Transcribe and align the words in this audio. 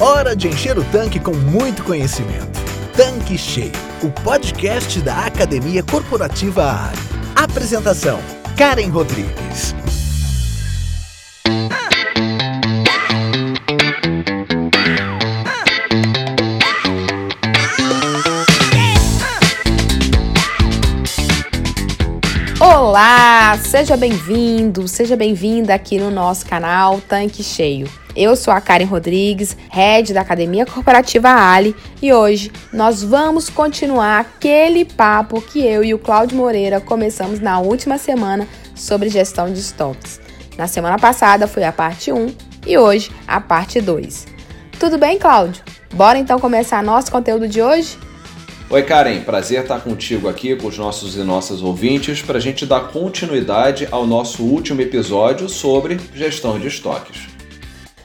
Hora 0.00 0.34
de 0.34 0.48
encher 0.48 0.78
o 0.78 0.84
tanque 0.84 1.20
com 1.20 1.34
muito 1.34 1.84
conhecimento. 1.84 2.58
Tanque 2.96 3.36
Cheio, 3.36 3.70
o 4.02 4.08
podcast 4.22 4.98
da 5.02 5.26
Academia 5.26 5.82
Corporativa 5.82 6.64
ARI. 6.64 6.98
Apresentação: 7.36 8.18
Karen 8.56 8.88
Rodrigues. 8.88 9.74
Olá, 23.50 23.58
seja 23.58 23.96
bem-vindo, 23.96 24.86
seja 24.86 25.16
bem-vinda 25.16 25.74
aqui 25.74 25.98
no 25.98 26.08
nosso 26.08 26.46
canal 26.46 27.00
Tanque 27.00 27.42
Cheio. 27.42 27.90
Eu 28.14 28.36
sou 28.36 28.54
a 28.54 28.60
Karen 28.60 28.84
Rodrigues, 28.84 29.56
head 29.70 30.14
da 30.14 30.20
Academia 30.20 30.64
Corporativa 30.64 31.30
Ali, 31.30 31.74
e 32.00 32.12
hoje 32.12 32.52
nós 32.72 33.02
vamos 33.02 33.48
continuar 33.50 34.20
aquele 34.20 34.84
papo 34.84 35.42
que 35.42 35.66
eu 35.66 35.82
e 35.82 35.92
o 35.92 35.98
Cláudio 35.98 36.36
Moreira 36.36 36.80
começamos 36.80 37.40
na 37.40 37.58
última 37.58 37.98
semana 37.98 38.46
sobre 38.72 39.08
gestão 39.08 39.52
de 39.52 39.58
estoques. 39.58 40.20
Na 40.56 40.68
semana 40.68 40.96
passada 40.96 41.48
foi 41.48 41.64
a 41.64 41.72
parte 41.72 42.12
1 42.12 42.32
e 42.68 42.78
hoje 42.78 43.10
a 43.26 43.40
parte 43.40 43.80
2. 43.80 44.28
Tudo 44.78 44.96
bem, 44.96 45.18
Cláudio? 45.18 45.60
Bora 45.92 46.18
então 46.18 46.38
começar 46.38 46.84
nosso 46.84 47.10
conteúdo 47.10 47.48
de 47.48 47.60
hoje? 47.60 47.98
Oi, 48.72 48.84
Karen, 48.84 49.22
prazer 49.22 49.62
estar 49.62 49.80
contigo 49.80 50.28
aqui 50.28 50.54
com 50.54 50.68
os 50.68 50.78
nossos 50.78 51.16
e 51.16 51.24
nossas 51.24 51.60
ouvintes 51.60 52.22
para 52.22 52.38
a 52.38 52.40
gente 52.40 52.64
dar 52.64 52.92
continuidade 52.92 53.88
ao 53.90 54.06
nosso 54.06 54.44
último 54.44 54.80
episódio 54.80 55.48
sobre 55.48 55.98
gestão 56.14 56.56
de 56.56 56.68
estoques. 56.68 57.26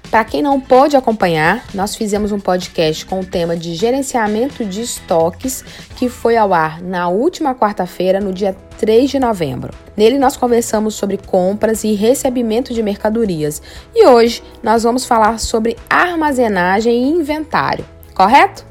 Para 0.10 0.26
quem 0.26 0.42
não 0.42 0.60
pôde 0.60 0.98
acompanhar, 0.98 1.64
nós 1.72 1.96
fizemos 1.96 2.32
um 2.32 2.40
podcast 2.40 3.06
com 3.06 3.20
o 3.20 3.24
tema 3.24 3.56
de 3.56 3.76
gerenciamento 3.76 4.66
de 4.66 4.82
estoques 4.82 5.64
que 5.96 6.10
foi 6.10 6.36
ao 6.36 6.52
ar 6.52 6.82
na 6.82 7.10
última 7.10 7.54
quarta-feira, 7.54 8.20
no 8.20 8.34
dia 8.34 8.56
3 8.80 9.12
de 9.12 9.20
novembro. 9.20 9.72
Nele 9.96 10.18
nós 10.18 10.36
conversamos 10.36 10.96
sobre 10.96 11.18
compras 11.18 11.84
e 11.84 11.94
recebimento 11.94 12.74
de 12.74 12.82
mercadorias 12.82 13.62
e 13.94 14.08
hoje 14.08 14.42
nós 14.64 14.82
vamos 14.82 15.06
falar 15.06 15.40
sobre 15.40 15.78
armazenagem 15.88 17.04
e 17.04 17.10
inventário, 17.12 17.86
correto? 18.16 18.66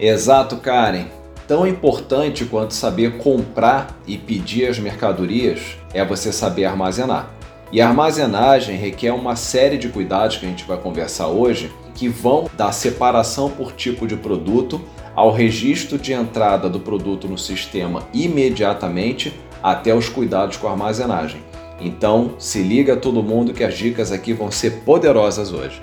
Exato, 0.00 0.56
Karen. 0.56 1.19
Tão 1.50 1.66
importante 1.66 2.44
quanto 2.44 2.74
saber 2.74 3.18
comprar 3.18 3.98
e 4.06 4.16
pedir 4.16 4.68
as 4.68 4.78
mercadorias 4.78 5.76
é 5.92 6.04
você 6.04 6.32
saber 6.32 6.64
armazenar. 6.64 7.28
E 7.72 7.80
a 7.80 7.88
armazenagem 7.88 8.76
requer 8.76 9.10
uma 9.10 9.34
série 9.34 9.76
de 9.76 9.88
cuidados 9.88 10.36
que 10.36 10.46
a 10.46 10.48
gente 10.48 10.62
vai 10.62 10.78
conversar 10.78 11.26
hoje, 11.26 11.72
que 11.92 12.08
vão 12.08 12.48
da 12.56 12.70
separação 12.70 13.50
por 13.50 13.72
tipo 13.72 14.06
de 14.06 14.14
produto 14.14 14.80
ao 15.12 15.32
registro 15.32 15.98
de 15.98 16.12
entrada 16.12 16.68
do 16.68 16.78
produto 16.78 17.26
no 17.26 17.36
sistema 17.36 18.04
imediatamente 18.14 19.34
até 19.60 19.92
os 19.92 20.08
cuidados 20.08 20.56
com 20.56 20.68
a 20.68 20.70
armazenagem. 20.70 21.42
Então, 21.80 22.34
se 22.38 22.62
liga 22.62 22.94
todo 22.96 23.24
mundo 23.24 23.52
que 23.52 23.64
as 23.64 23.76
dicas 23.76 24.12
aqui 24.12 24.32
vão 24.32 24.52
ser 24.52 24.82
poderosas 24.84 25.52
hoje. 25.52 25.82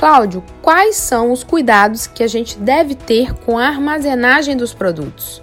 Cláudio, 0.00 0.42
quais 0.62 0.96
são 0.96 1.30
os 1.30 1.44
cuidados 1.44 2.06
que 2.06 2.22
a 2.22 2.26
gente 2.26 2.56
deve 2.56 2.94
ter 2.94 3.34
com 3.34 3.58
a 3.58 3.66
armazenagem 3.66 4.56
dos 4.56 4.72
produtos? 4.72 5.42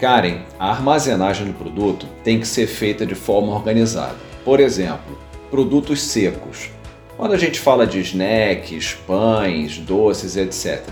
Karen, 0.00 0.38
a 0.58 0.70
armazenagem 0.70 1.48
do 1.48 1.52
produto 1.52 2.06
tem 2.24 2.40
que 2.40 2.48
ser 2.48 2.68
feita 2.68 3.04
de 3.04 3.14
forma 3.14 3.52
organizada. 3.52 4.16
Por 4.42 4.60
exemplo, 4.60 5.18
produtos 5.50 6.00
secos. 6.00 6.70
Quando 7.18 7.34
a 7.34 7.36
gente 7.36 7.60
fala 7.60 7.86
de 7.86 8.00
snacks, 8.00 8.94
pães, 9.06 9.76
doces, 9.76 10.38
etc., 10.38 10.82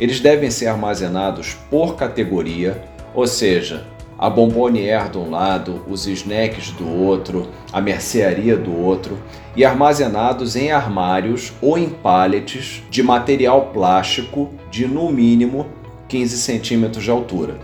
eles 0.00 0.18
devem 0.18 0.50
ser 0.50 0.66
armazenados 0.66 1.54
por 1.70 1.94
categoria, 1.94 2.82
ou 3.14 3.28
seja, 3.28 3.86
a 4.18 4.30
bombonière 4.30 5.10
de 5.10 5.18
um 5.18 5.30
lado, 5.30 5.82
os 5.88 6.06
snacks 6.06 6.70
do 6.70 6.88
outro, 6.88 7.48
a 7.72 7.80
mercearia 7.80 8.56
do 8.56 8.76
outro, 8.76 9.18
e 9.56 9.64
armazenados 9.64 10.56
em 10.56 10.72
armários 10.72 11.52
ou 11.60 11.76
em 11.76 11.88
pallets 11.88 12.82
de 12.90 13.02
material 13.02 13.70
plástico 13.72 14.50
de 14.70 14.86
no 14.86 15.10
mínimo 15.10 15.66
15 16.08 16.38
centímetros 16.38 17.04
de 17.04 17.10
altura. 17.10 17.58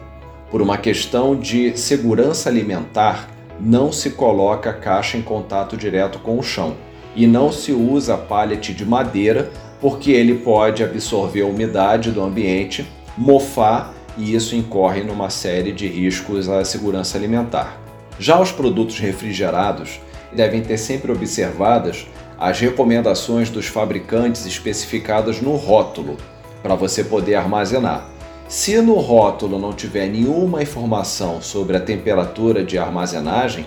Por 0.50 0.60
uma 0.60 0.76
questão 0.76 1.36
de 1.36 1.78
segurança 1.78 2.48
alimentar, 2.48 3.28
não 3.60 3.92
se 3.92 4.10
coloca 4.10 4.70
a 4.70 4.74
caixa 4.74 5.16
em 5.16 5.22
contato 5.22 5.76
direto 5.76 6.18
com 6.18 6.38
o 6.38 6.42
chão 6.42 6.74
e 7.14 7.26
não 7.26 7.52
se 7.52 7.72
usa 7.72 8.16
pallet 8.16 8.72
de 8.72 8.84
madeira 8.84 9.50
porque 9.80 10.10
ele 10.10 10.34
pode 10.38 10.82
absorver 10.82 11.42
a 11.42 11.46
umidade 11.46 12.10
do 12.10 12.22
ambiente, 12.22 12.86
mofar 13.16 13.94
e 14.20 14.34
isso 14.34 14.54
incorre 14.54 15.02
numa 15.02 15.30
série 15.30 15.72
de 15.72 15.88
riscos 15.88 16.46
à 16.46 16.62
segurança 16.62 17.16
alimentar. 17.16 17.80
Já 18.18 18.38
os 18.38 18.52
produtos 18.52 18.98
refrigerados 18.98 19.98
devem 20.30 20.60
ter 20.60 20.76
sempre 20.76 21.10
observadas 21.10 22.06
as 22.38 22.60
recomendações 22.60 23.48
dos 23.48 23.66
fabricantes 23.66 24.44
especificadas 24.44 25.40
no 25.40 25.56
rótulo 25.56 26.18
para 26.62 26.74
você 26.74 27.02
poder 27.02 27.34
armazenar. 27.34 28.10
Se 28.46 28.78
no 28.82 28.94
rótulo 28.94 29.58
não 29.58 29.72
tiver 29.72 30.08
nenhuma 30.08 30.62
informação 30.62 31.40
sobre 31.40 31.78
a 31.78 31.80
temperatura 31.80 32.62
de 32.62 32.76
armazenagem, 32.76 33.64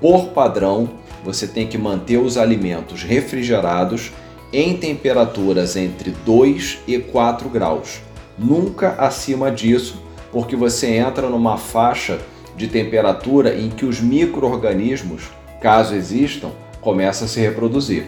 por 0.00 0.28
padrão 0.28 0.90
você 1.24 1.46
tem 1.46 1.66
que 1.66 1.78
manter 1.78 2.18
os 2.18 2.36
alimentos 2.36 3.02
refrigerados 3.02 4.12
em 4.52 4.76
temperaturas 4.76 5.76
entre 5.76 6.10
2 6.10 6.80
e 6.86 6.98
4 6.98 7.48
graus 7.48 8.00
nunca 8.38 8.94
acima 8.98 9.50
disso, 9.50 10.02
porque 10.32 10.56
você 10.56 10.88
entra 10.88 11.28
numa 11.28 11.56
faixa 11.56 12.18
de 12.56 12.68
temperatura 12.68 13.54
em 13.54 13.68
que 13.70 13.84
os 13.84 14.00
micro-organismos, 14.00 15.30
caso 15.60 15.94
existam, 15.94 16.50
começam 16.80 17.26
a 17.26 17.28
se 17.28 17.40
reproduzir. 17.40 18.06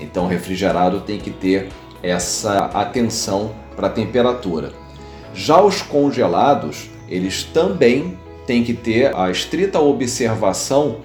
Então, 0.00 0.24
o 0.24 0.28
refrigerado 0.28 1.00
tem 1.00 1.18
que 1.18 1.30
ter 1.30 1.68
essa 2.02 2.66
atenção 2.66 3.52
para 3.74 3.88
a 3.88 3.90
temperatura. 3.90 4.72
Já 5.34 5.60
os 5.60 5.82
congelados, 5.82 6.90
eles 7.08 7.42
também 7.44 8.18
têm 8.46 8.62
que 8.62 8.74
ter 8.74 9.14
a 9.14 9.30
estrita 9.30 9.80
observação 9.80 10.98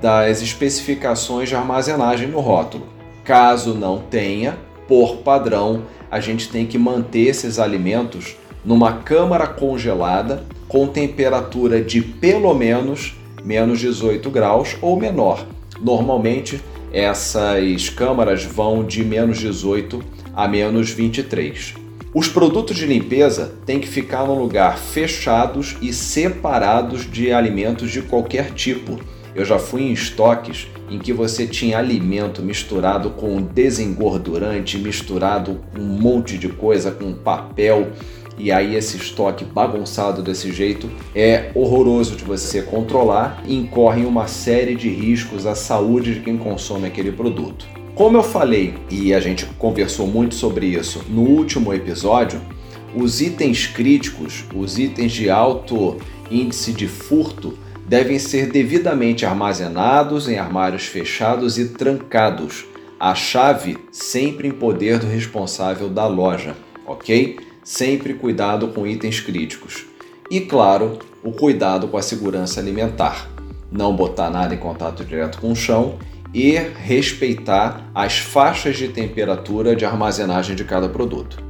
das 0.00 0.42
especificações 0.42 1.48
de 1.48 1.54
armazenagem 1.54 2.28
no 2.28 2.40
rótulo. 2.40 2.86
Caso 3.24 3.74
não 3.74 3.98
tenha, 3.98 4.58
por 4.88 5.18
padrão, 5.18 5.82
a 6.12 6.20
gente 6.20 6.50
tem 6.50 6.66
que 6.66 6.76
manter 6.76 7.28
esses 7.28 7.58
alimentos 7.58 8.36
numa 8.62 8.98
câmara 8.98 9.46
congelada 9.46 10.44
com 10.68 10.86
temperatura 10.86 11.82
de 11.82 12.02
pelo 12.02 12.52
menos 12.52 13.16
menos 13.42 13.80
18 13.80 14.30
graus 14.30 14.76
ou 14.82 15.00
menor. 15.00 15.46
Normalmente 15.80 16.60
essas 16.92 17.88
câmaras 17.88 18.44
vão 18.44 18.84
de 18.84 19.02
menos 19.02 19.38
18 19.38 20.04
a 20.34 20.46
menos 20.46 20.90
23. 20.90 21.76
Os 22.14 22.28
produtos 22.28 22.76
de 22.76 22.84
limpeza 22.84 23.54
têm 23.64 23.80
que 23.80 23.88
ficar 23.88 24.26
num 24.26 24.38
lugar 24.38 24.76
fechados 24.76 25.78
e 25.80 25.94
separados 25.94 27.10
de 27.10 27.32
alimentos 27.32 27.90
de 27.90 28.02
qualquer 28.02 28.52
tipo. 28.52 29.00
Eu 29.34 29.44
já 29.44 29.58
fui 29.58 29.82
em 29.82 29.92
estoques 29.92 30.68
em 30.90 30.98
que 30.98 31.12
você 31.12 31.46
tinha 31.46 31.78
alimento 31.78 32.42
misturado 32.42 33.10
com 33.10 33.40
desengordurante, 33.40 34.76
misturado 34.78 35.60
com 35.74 35.80
um 35.80 35.98
monte 35.98 36.36
de 36.36 36.48
coisa, 36.48 36.90
com 36.90 37.12
papel. 37.14 37.88
E 38.36 38.50
aí 38.52 38.76
esse 38.76 38.96
estoque 38.96 39.44
bagunçado 39.44 40.22
desse 40.22 40.52
jeito 40.52 40.90
é 41.14 41.50
horroroso 41.54 42.16
de 42.16 42.24
você 42.24 42.62
controlar 42.62 43.42
e 43.46 43.54
incorre 43.54 44.04
uma 44.04 44.26
série 44.26 44.74
de 44.74 44.88
riscos 44.88 45.46
à 45.46 45.54
saúde 45.54 46.14
de 46.14 46.20
quem 46.20 46.36
consome 46.36 46.86
aquele 46.86 47.12
produto. 47.12 47.66
Como 47.94 48.16
eu 48.16 48.22
falei 48.22 48.74
e 48.90 49.12
a 49.12 49.20
gente 49.20 49.44
conversou 49.58 50.06
muito 50.06 50.34
sobre 50.34 50.66
isso 50.66 51.04
no 51.08 51.22
último 51.22 51.72
episódio, 51.72 52.40
os 52.94 53.20
itens 53.20 53.66
críticos, 53.66 54.44
os 54.54 54.78
itens 54.78 55.12
de 55.12 55.30
alto 55.30 55.96
índice 56.30 56.72
de 56.72 56.88
furto, 56.88 57.56
devem 57.86 58.18
ser 58.18 58.50
devidamente 58.50 59.26
armazenados 59.26 60.28
em 60.28 60.38
armários 60.38 60.86
fechados 60.86 61.58
e 61.58 61.68
trancados. 61.68 62.64
A 62.98 63.14
chave 63.14 63.78
sempre 63.90 64.48
em 64.48 64.52
poder 64.52 64.98
do 64.98 65.06
responsável 65.06 65.88
da 65.88 66.06
loja, 66.06 66.56
ok? 66.86 67.38
Sempre 67.64 68.14
cuidado 68.14 68.68
com 68.68 68.86
itens 68.86 69.20
críticos. 69.20 69.84
E 70.30 70.40
claro, 70.40 70.98
o 71.22 71.32
cuidado 71.32 71.88
com 71.88 71.96
a 71.96 72.02
segurança 72.02 72.60
alimentar. 72.60 73.28
Não 73.70 73.94
botar 73.94 74.30
nada 74.30 74.54
em 74.54 74.58
contato 74.58 75.04
direto 75.04 75.40
com 75.40 75.52
o 75.52 75.56
chão 75.56 75.98
e 76.32 76.52
respeitar 76.52 77.90
as 77.94 78.18
faixas 78.18 78.76
de 78.76 78.88
temperatura 78.88 79.76
de 79.76 79.84
armazenagem 79.84 80.56
de 80.56 80.64
cada 80.64 80.88
produto. 80.88 81.42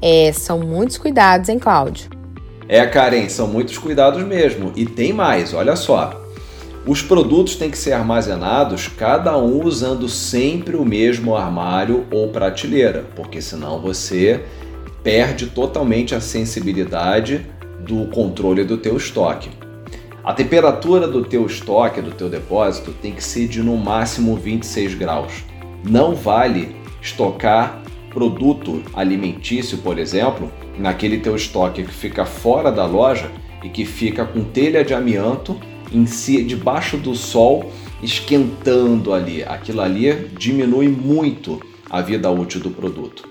É, 0.00 0.32
são 0.32 0.60
muitos 0.60 0.96
cuidados, 0.98 1.48
hein, 1.48 1.58
Cláudio? 1.58 2.17
É, 2.68 2.84
Karen, 2.86 3.28
são 3.30 3.48
muitos 3.48 3.78
cuidados 3.78 4.22
mesmo. 4.22 4.72
E 4.76 4.84
tem 4.84 5.12
mais, 5.12 5.54
olha 5.54 5.74
só. 5.74 6.22
Os 6.86 7.02
produtos 7.02 7.56
têm 7.56 7.70
que 7.70 7.78
ser 7.78 7.92
armazenados 7.92 8.88
cada 8.88 9.36
um 9.36 9.64
usando 9.64 10.08
sempre 10.08 10.76
o 10.76 10.84
mesmo 10.84 11.34
armário 11.34 12.06
ou 12.10 12.28
prateleira, 12.28 13.06
porque 13.16 13.40
senão 13.40 13.80
você 13.80 14.44
perde 15.02 15.46
totalmente 15.46 16.14
a 16.14 16.20
sensibilidade 16.20 17.46
do 17.80 18.06
controle 18.08 18.64
do 18.64 18.76
teu 18.76 18.96
estoque. 18.96 19.50
A 20.22 20.34
temperatura 20.34 21.08
do 21.08 21.24
teu 21.24 21.46
estoque, 21.46 22.02
do 22.02 22.10
teu 22.10 22.28
depósito, 22.28 22.92
tem 22.92 23.12
que 23.12 23.24
ser 23.24 23.48
de 23.48 23.62
no 23.62 23.76
máximo 23.76 24.36
26 24.36 24.94
graus. 24.94 25.32
Não 25.82 26.14
vale 26.14 26.76
estocar 27.00 27.82
produto 28.10 28.82
alimentício, 28.94 29.78
por 29.78 29.98
exemplo, 29.98 30.50
naquele 30.78 31.18
teu 31.18 31.36
estoque 31.36 31.82
que 31.82 31.92
fica 31.92 32.24
fora 32.24 32.70
da 32.70 32.86
loja 32.86 33.30
e 33.62 33.68
que 33.68 33.84
fica 33.84 34.24
com 34.24 34.44
telha 34.44 34.84
de 34.84 34.94
amianto 34.94 35.58
em 35.92 36.06
si, 36.06 36.42
debaixo 36.42 36.96
do 36.96 37.14
sol, 37.14 37.70
esquentando 38.02 39.12
ali. 39.12 39.42
Aquilo 39.42 39.80
ali 39.80 40.28
diminui 40.38 40.88
muito 40.88 41.60
a 41.90 42.00
vida 42.00 42.30
útil 42.30 42.60
do 42.60 42.70
produto. 42.70 43.28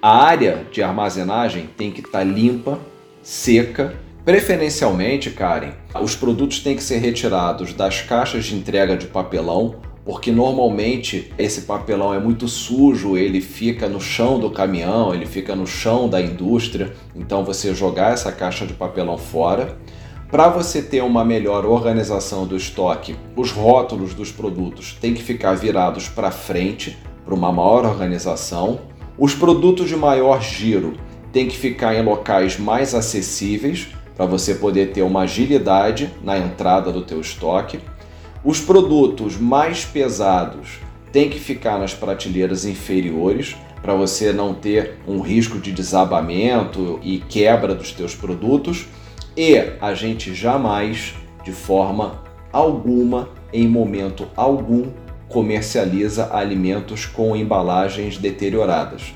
A 0.00 0.24
área 0.24 0.66
de 0.70 0.82
armazenagem 0.82 1.68
tem 1.76 1.90
que 1.90 2.00
estar 2.00 2.18
tá 2.18 2.24
limpa, 2.24 2.78
seca. 3.22 3.94
Preferencialmente, 4.24 5.30
Karen, 5.30 5.72
os 6.00 6.16
produtos 6.16 6.60
têm 6.60 6.76
que 6.76 6.82
ser 6.82 6.98
retirados 6.98 7.72
das 7.72 8.02
caixas 8.02 8.44
de 8.44 8.56
entrega 8.56 8.96
de 8.96 9.06
papelão, 9.06 9.76
porque 10.06 10.30
normalmente 10.30 11.32
esse 11.36 11.62
papelão 11.62 12.14
é 12.14 12.20
muito 12.20 12.46
sujo, 12.46 13.16
ele 13.16 13.40
fica 13.40 13.88
no 13.88 14.00
chão 14.00 14.38
do 14.38 14.48
caminhão, 14.48 15.12
ele 15.12 15.26
fica 15.26 15.56
no 15.56 15.66
chão 15.66 16.08
da 16.08 16.20
indústria, 16.20 16.94
então 17.12 17.44
você 17.44 17.74
jogar 17.74 18.12
essa 18.12 18.30
caixa 18.30 18.64
de 18.64 18.72
papelão 18.72 19.18
fora. 19.18 19.76
Para 20.30 20.48
você 20.48 20.80
ter 20.80 21.02
uma 21.02 21.24
melhor 21.24 21.66
organização 21.66 22.46
do 22.46 22.56
estoque, 22.56 23.16
os 23.34 23.50
rótulos 23.50 24.14
dos 24.14 24.30
produtos 24.30 24.96
têm 25.00 25.12
que 25.12 25.24
ficar 25.24 25.54
virados 25.54 26.08
para 26.08 26.30
frente 26.30 26.96
para 27.24 27.34
uma 27.34 27.50
maior 27.50 27.84
organização. 27.84 28.78
Os 29.18 29.34
produtos 29.34 29.88
de 29.88 29.96
maior 29.96 30.40
giro 30.40 30.94
têm 31.32 31.48
que 31.48 31.56
ficar 31.56 31.96
em 31.96 32.04
locais 32.04 32.56
mais 32.56 32.94
acessíveis 32.94 33.88
para 34.16 34.24
você 34.24 34.54
poder 34.54 34.92
ter 34.92 35.02
uma 35.02 35.22
agilidade 35.22 36.12
na 36.22 36.38
entrada 36.38 36.92
do 36.92 37.02
teu 37.02 37.20
estoque. 37.20 37.80
Os 38.46 38.60
produtos 38.60 39.36
mais 39.36 39.84
pesados 39.84 40.78
têm 41.10 41.28
que 41.28 41.40
ficar 41.40 41.80
nas 41.80 41.92
prateleiras 41.92 42.64
inferiores 42.64 43.56
para 43.82 43.92
você 43.92 44.32
não 44.32 44.54
ter 44.54 45.00
um 45.04 45.18
risco 45.18 45.58
de 45.58 45.72
desabamento 45.72 47.00
e 47.02 47.18
quebra 47.18 47.74
dos 47.74 47.90
teus 47.90 48.14
produtos. 48.14 48.86
E 49.36 49.56
a 49.80 49.94
gente 49.94 50.32
jamais, 50.32 51.12
de 51.42 51.50
forma 51.50 52.22
alguma, 52.52 53.30
em 53.52 53.66
momento 53.66 54.28
algum, 54.36 54.92
comercializa 55.28 56.32
alimentos 56.32 57.04
com 57.04 57.34
embalagens 57.34 58.16
deterioradas. 58.16 59.12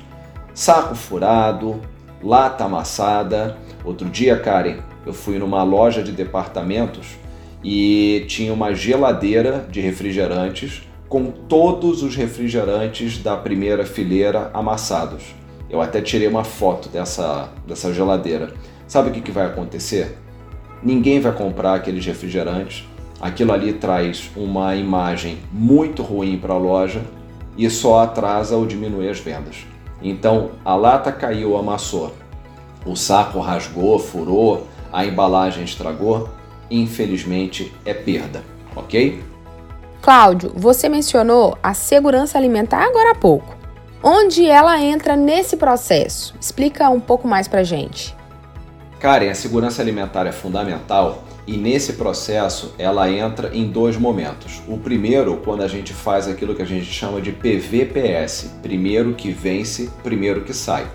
Saco 0.53 0.93
furado, 0.93 1.79
lata 2.21 2.65
amassada. 2.65 3.57
Outro 3.85 4.09
dia, 4.09 4.37
Karen, 4.37 4.79
eu 5.05 5.13
fui 5.13 5.39
numa 5.39 5.63
loja 5.63 6.03
de 6.03 6.11
departamentos 6.11 7.20
e 7.63 8.25
tinha 8.27 8.53
uma 8.53 8.73
geladeira 8.73 9.65
de 9.69 9.79
refrigerantes 9.79 10.83
com 11.07 11.25
todos 11.25 12.03
os 12.03 12.15
refrigerantes 12.15 13.17
da 13.17 13.35
primeira 13.35 13.85
fileira 13.85 14.49
amassados. 14.53 15.35
Eu 15.69 15.81
até 15.81 16.01
tirei 16.01 16.27
uma 16.27 16.43
foto 16.43 16.89
dessa, 16.89 17.49
dessa 17.67 17.93
geladeira. 17.93 18.53
Sabe 18.87 19.09
o 19.09 19.11
que, 19.11 19.21
que 19.21 19.31
vai 19.31 19.45
acontecer? 19.45 20.17
Ninguém 20.81 21.19
vai 21.19 21.33
comprar 21.33 21.75
aqueles 21.75 22.05
refrigerantes. 22.05 22.87
Aquilo 23.19 23.51
ali 23.51 23.73
traz 23.73 24.31
uma 24.35 24.75
imagem 24.75 25.37
muito 25.51 26.01
ruim 26.01 26.37
para 26.37 26.53
a 26.53 26.57
loja 26.57 27.01
e 27.57 27.69
só 27.69 27.99
atrasa 27.99 28.55
ou 28.55 28.65
diminui 28.65 29.07
as 29.09 29.19
vendas. 29.19 29.65
Então 30.01 30.51
a 30.65 30.73
lata 30.75 31.11
caiu, 31.11 31.55
amassou, 31.55 32.13
o 32.85 32.95
saco 32.95 33.39
rasgou, 33.39 33.99
furou, 33.99 34.67
a 34.91 35.05
embalagem 35.05 35.63
estragou, 35.63 36.29
infelizmente 36.71 37.71
é 37.85 37.93
perda, 37.93 38.43
ok? 38.75 39.21
Cláudio, 40.01 40.51
você 40.55 40.89
mencionou 40.89 41.55
a 41.61 41.75
segurança 41.75 42.37
alimentar 42.37 42.83
agora 42.83 43.11
há 43.11 43.15
pouco. 43.15 43.55
Onde 44.01 44.47
ela 44.47 44.81
entra 44.81 45.15
nesse 45.15 45.57
processo? 45.57 46.33
Explica 46.41 46.89
um 46.89 46.99
pouco 46.99 47.27
mais 47.27 47.47
para 47.47 47.63
gente. 47.63 48.15
Karen, 48.99 49.29
a 49.29 49.35
segurança 49.35 49.81
alimentar 49.81 50.25
é 50.25 50.31
fundamental 50.31 51.23
e 51.45 51.57
nesse 51.57 51.93
processo 51.93 52.73
ela 52.79 53.11
entra 53.11 53.55
em 53.55 53.69
dois 53.69 53.97
momentos. 53.97 54.61
O 54.67 54.77
primeiro, 54.77 55.37
quando 55.37 55.61
a 55.61 55.67
gente 55.67 55.93
faz 55.93 56.27
aquilo 56.27 56.55
que 56.55 56.61
a 56.61 56.67
gente 56.67 56.85
chama 56.85 57.21
de 57.21 57.31
PVPS, 57.31 58.55
primeiro 58.61 59.13
que 59.13 59.31
vence, 59.31 59.91
primeiro 60.03 60.41
que 60.41 60.53
sai. 60.53 60.87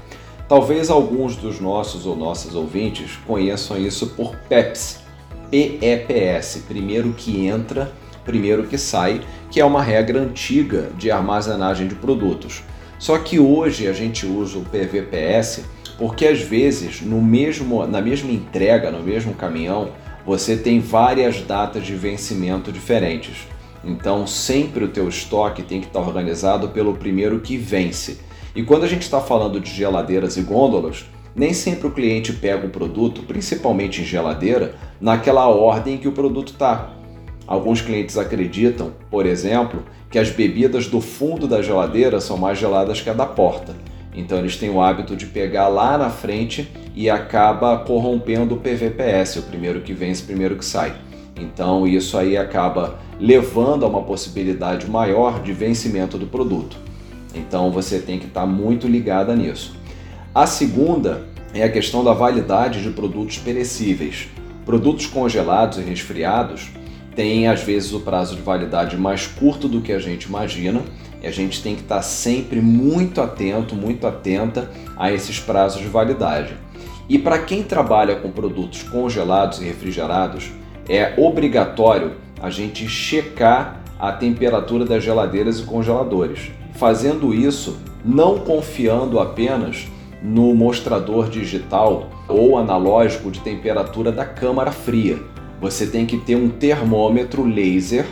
Talvez 0.49 0.91
alguns 0.91 1.37
dos 1.37 1.61
nossos 1.61 2.07
ou 2.07 2.17
nossas 2.17 2.55
ouvintes 2.55 3.19
conheçam 3.27 3.77
isso 3.77 4.09
por 4.09 4.37
PEPS, 4.49 5.06
PEPS, 5.51 6.65
primeiro 6.67 7.13
que 7.13 7.47
entra, 7.47 7.93
primeiro 8.25 8.65
que 8.65 8.77
sai, 8.77 9.21
que 9.51 9.61
é 9.61 9.65
uma 9.65 9.83
regra 9.83 10.21
antiga 10.21 10.91
de 10.99 11.11
armazenagem 11.11 11.87
de 11.87 11.95
produtos. 11.95 12.63
Só 12.99 13.19
que 13.19 13.39
hoje 13.39 13.87
a 13.87 13.93
gente 13.93 14.27
usa 14.27 14.59
o 14.59 14.65
PVPS 14.65 15.65
porque 15.99 16.27
às 16.27 16.41
vezes 16.41 17.01
no 17.01 17.23
mesmo, 17.23 17.87
na 17.87 18.01
mesma 18.01 18.31
entrega, 18.31 18.91
no 18.91 19.03
mesmo 19.03 19.35
caminhão, 19.35 19.91
você 20.27 20.57
tem 20.57 20.81
várias 20.81 21.41
datas 21.41 21.87
de 21.87 21.95
vencimento 21.95 22.73
diferentes. 22.73 23.47
Então 23.85 24.27
sempre 24.27 24.85
o 24.85 24.89
teu 24.89 25.09
estoque 25.09 25.63
tem 25.63 25.81
que 25.81 25.87
estar 25.87 26.01
organizado 26.01 26.69
pelo 26.69 26.95
primeiro 26.95 27.41
que 27.41 27.57
vence. 27.57 28.19
E 28.55 28.63
quando 28.63 28.85
a 28.85 28.89
gente 28.89 29.03
está 29.03 29.21
falando 29.21 29.61
de 29.61 29.71
geladeiras 29.71 30.37
e 30.37 30.43
gôndolas, 30.43 31.05
nem 31.37 31.53
sempre 31.53 31.87
o 31.87 31.91
cliente 31.91 32.33
pega 32.33 32.67
o 32.67 32.71
produto, 32.71 33.23
principalmente 33.23 34.01
em 34.01 34.05
geladeira, 34.05 34.75
naquela 34.99 35.47
ordem 35.47 35.99
que 35.99 36.09
o 36.09 36.13
produto 36.13 36.53
está. 36.53 36.95
Alguns 37.47 37.83
clientes 37.83 38.17
acreditam, 38.17 38.93
por 39.11 39.27
exemplo, 39.27 39.85
que 40.11 40.19
as 40.19 40.31
bebidas 40.31 40.87
do 40.87 41.01
fundo 41.01 41.47
da 41.47 41.61
geladeira 41.61 42.21
são 42.21 42.39
mais 42.39 42.59
geladas 42.59 43.03
que 43.03 43.11
a 43.11 43.13
da 43.13 43.27
porta. 43.27 43.77
Então 44.15 44.39
eles 44.39 44.57
têm 44.57 44.71
o 44.71 44.81
hábito 44.81 45.15
de 45.15 45.27
pegar 45.27 45.69
lá 45.69 45.99
na 45.99 46.09
frente 46.09 46.69
e 46.95 47.11
acaba 47.11 47.77
corrompendo 47.81 48.55
o 48.55 48.59
PVPS, 48.59 49.37
o 49.37 49.43
primeiro 49.43 49.83
que 49.83 49.93
vence, 49.93 50.23
o 50.23 50.27
primeiro 50.27 50.57
que 50.57 50.65
sai. 50.65 50.97
Então 51.39 51.87
isso 51.87 52.17
aí 52.17 52.35
acaba 52.35 52.99
levando 53.21 53.85
a 53.85 53.89
uma 53.89 54.03
possibilidade 54.03 54.91
maior 54.91 55.43
de 55.43 55.53
vencimento 55.53 56.17
do 56.17 56.27
produto. 56.27 56.79
Então 57.35 57.71
você 57.71 57.99
tem 57.99 58.19
que 58.19 58.27
estar 58.27 58.47
muito 58.47 58.89
ligada 58.89 59.37
nisso. 59.37 59.77
A 60.37 60.47
segunda 60.47 61.23
é 61.55 61.63
a 61.63 61.73
questão 61.73 62.05
da 62.05 62.13
validade 62.13 62.83
de 62.83 62.91
produtos 62.91 63.39
perecíveis. 63.39 64.29
Produtos 64.67 65.07
congelados 65.07 65.79
e 65.79 65.81
resfriados 65.81 66.69
têm 67.15 67.49
às 67.49 67.63
vezes 67.63 67.95
o 67.95 68.01
prazo 68.01 68.37
de 68.37 68.43
validade 68.43 68.99
mais 68.99 69.27
curto 69.27 69.67
do 69.67 69.81
que 69.81 69.95
a 69.95 69.99
gente 69.99 70.25
imagina 70.25 70.83
e 71.23 71.27
a 71.27 71.31
gente 71.31 71.63
tem 71.63 71.75
que 71.75 71.81
estar 71.81 72.03
sempre 72.03 72.61
muito 72.61 73.23
atento, 73.23 73.75
muito 73.75 74.07
atenta 74.07 74.71
a 74.95 75.11
esses 75.11 75.41
prazos 75.41 75.81
de 75.81 75.89
validade. 75.89 76.53
E 77.09 77.19
para 77.19 77.39
quem 77.39 77.63
trabalha 77.63 78.17
com 78.17 78.31
produtos 78.31 78.83
congelados 78.83 79.63
e 79.63 79.65
refrigerados, 79.65 80.51
é 80.87 81.15
obrigatório 81.17 82.13
a 82.43 82.51
gente 82.51 82.87
checar 82.87 83.83
a 83.99 84.13
temperatura 84.13 84.85
das 84.85 85.03
geladeiras 85.03 85.61
e 85.61 85.63
congeladores. 85.63 86.51
Fazendo 86.75 87.33
isso, 87.33 87.79
não 88.05 88.41
confiando 88.41 89.19
apenas 89.19 89.87
no 90.27 90.53
mostrador 90.55 91.31
digital 91.31 92.11
ou 92.29 92.59
analógico 92.59 93.31
de 93.31 93.41
temperatura 93.41 94.11
da 94.11 94.25
câmara 94.25 94.73
fria. 94.73 95.19
Você 95.61 95.87
tem 95.87 96.05
que 96.05 96.19
ter 96.19 96.35
um 96.35 96.49
termômetro 96.49 97.45
laser 97.45 98.05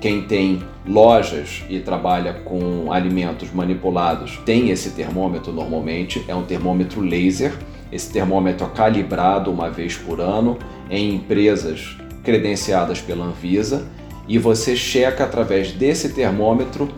quem 0.00 0.22
tem 0.22 0.62
lojas 0.88 1.62
e 1.68 1.78
trabalha 1.78 2.32
com 2.32 2.90
alimentos 2.90 3.52
manipulados 3.52 4.40
tem 4.46 4.70
esse 4.70 4.92
termômetro 4.92 5.52
normalmente, 5.52 6.24
é 6.26 6.34
um 6.34 6.42
termômetro 6.42 7.02
laser. 7.02 7.52
Esse 7.92 8.10
termômetro 8.10 8.66
é 8.66 8.70
calibrado 8.74 9.50
uma 9.50 9.68
vez 9.68 9.96
por 9.96 10.20
ano 10.20 10.56
em 10.88 11.16
empresas 11.16 11.98
credenciadas 12.24 13.00
pela 13.00 13.26
Anvisa 13.26 13.86
e 14.26 14.38
você 14.38 14.74
checa 14.74 15.24
através 15.24 15.72
desse 15.72 16.14
termômetro 16.14 16.88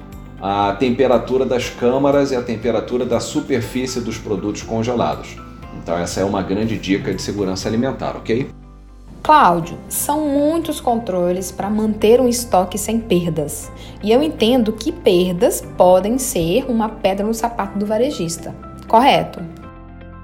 a 0.43 0.75
temperatura 0.77 1.47
das 1.47 1.71
câmaras 1.71 2.33
e 2.33 2.37
a 2.37 2.43
temperatura 2.43 3.07
da 3.07 3.21
superfície 3.21 4.01
dos 4.01 4.19
produtos 4.19 4.63
congelados. 4.63 5.37
Então 5.81 5.97
essa 5.97 6.21
é 6.21 6.25
uma 6.25 6.43
grande 6.43 6.77
dica 6.77 7.15
de 7.15 7.23
segurança 7.23 7.69
alimentar, 7.69 8.17
ok? 8.17 8.51
Cláudio, 9.23 9.79
são 9.89 10.27
muitos 10.27 10.81
controles 10.81 11.53
para 11.53 11.71
manter 11.71 12.21
um 12.21 12.29
estoque 12.29 12.77
sem 12.77 12.99
perdas. 12.99 13.71
E 14.03 14.11
eu 14.11 14.21
entendo 14.21 14.73
que 14.73 14.91
perdas 14.91 15.63
podem 15.77 16.19
ser 16.19 16.65
uma 16.69 16.89
pedra 16.89 17.25
no 17.25 17.33
sapato 17.33 17.79
do 17.79 17.87
varejista, 17.87 18.53
correto? 18.89 19.41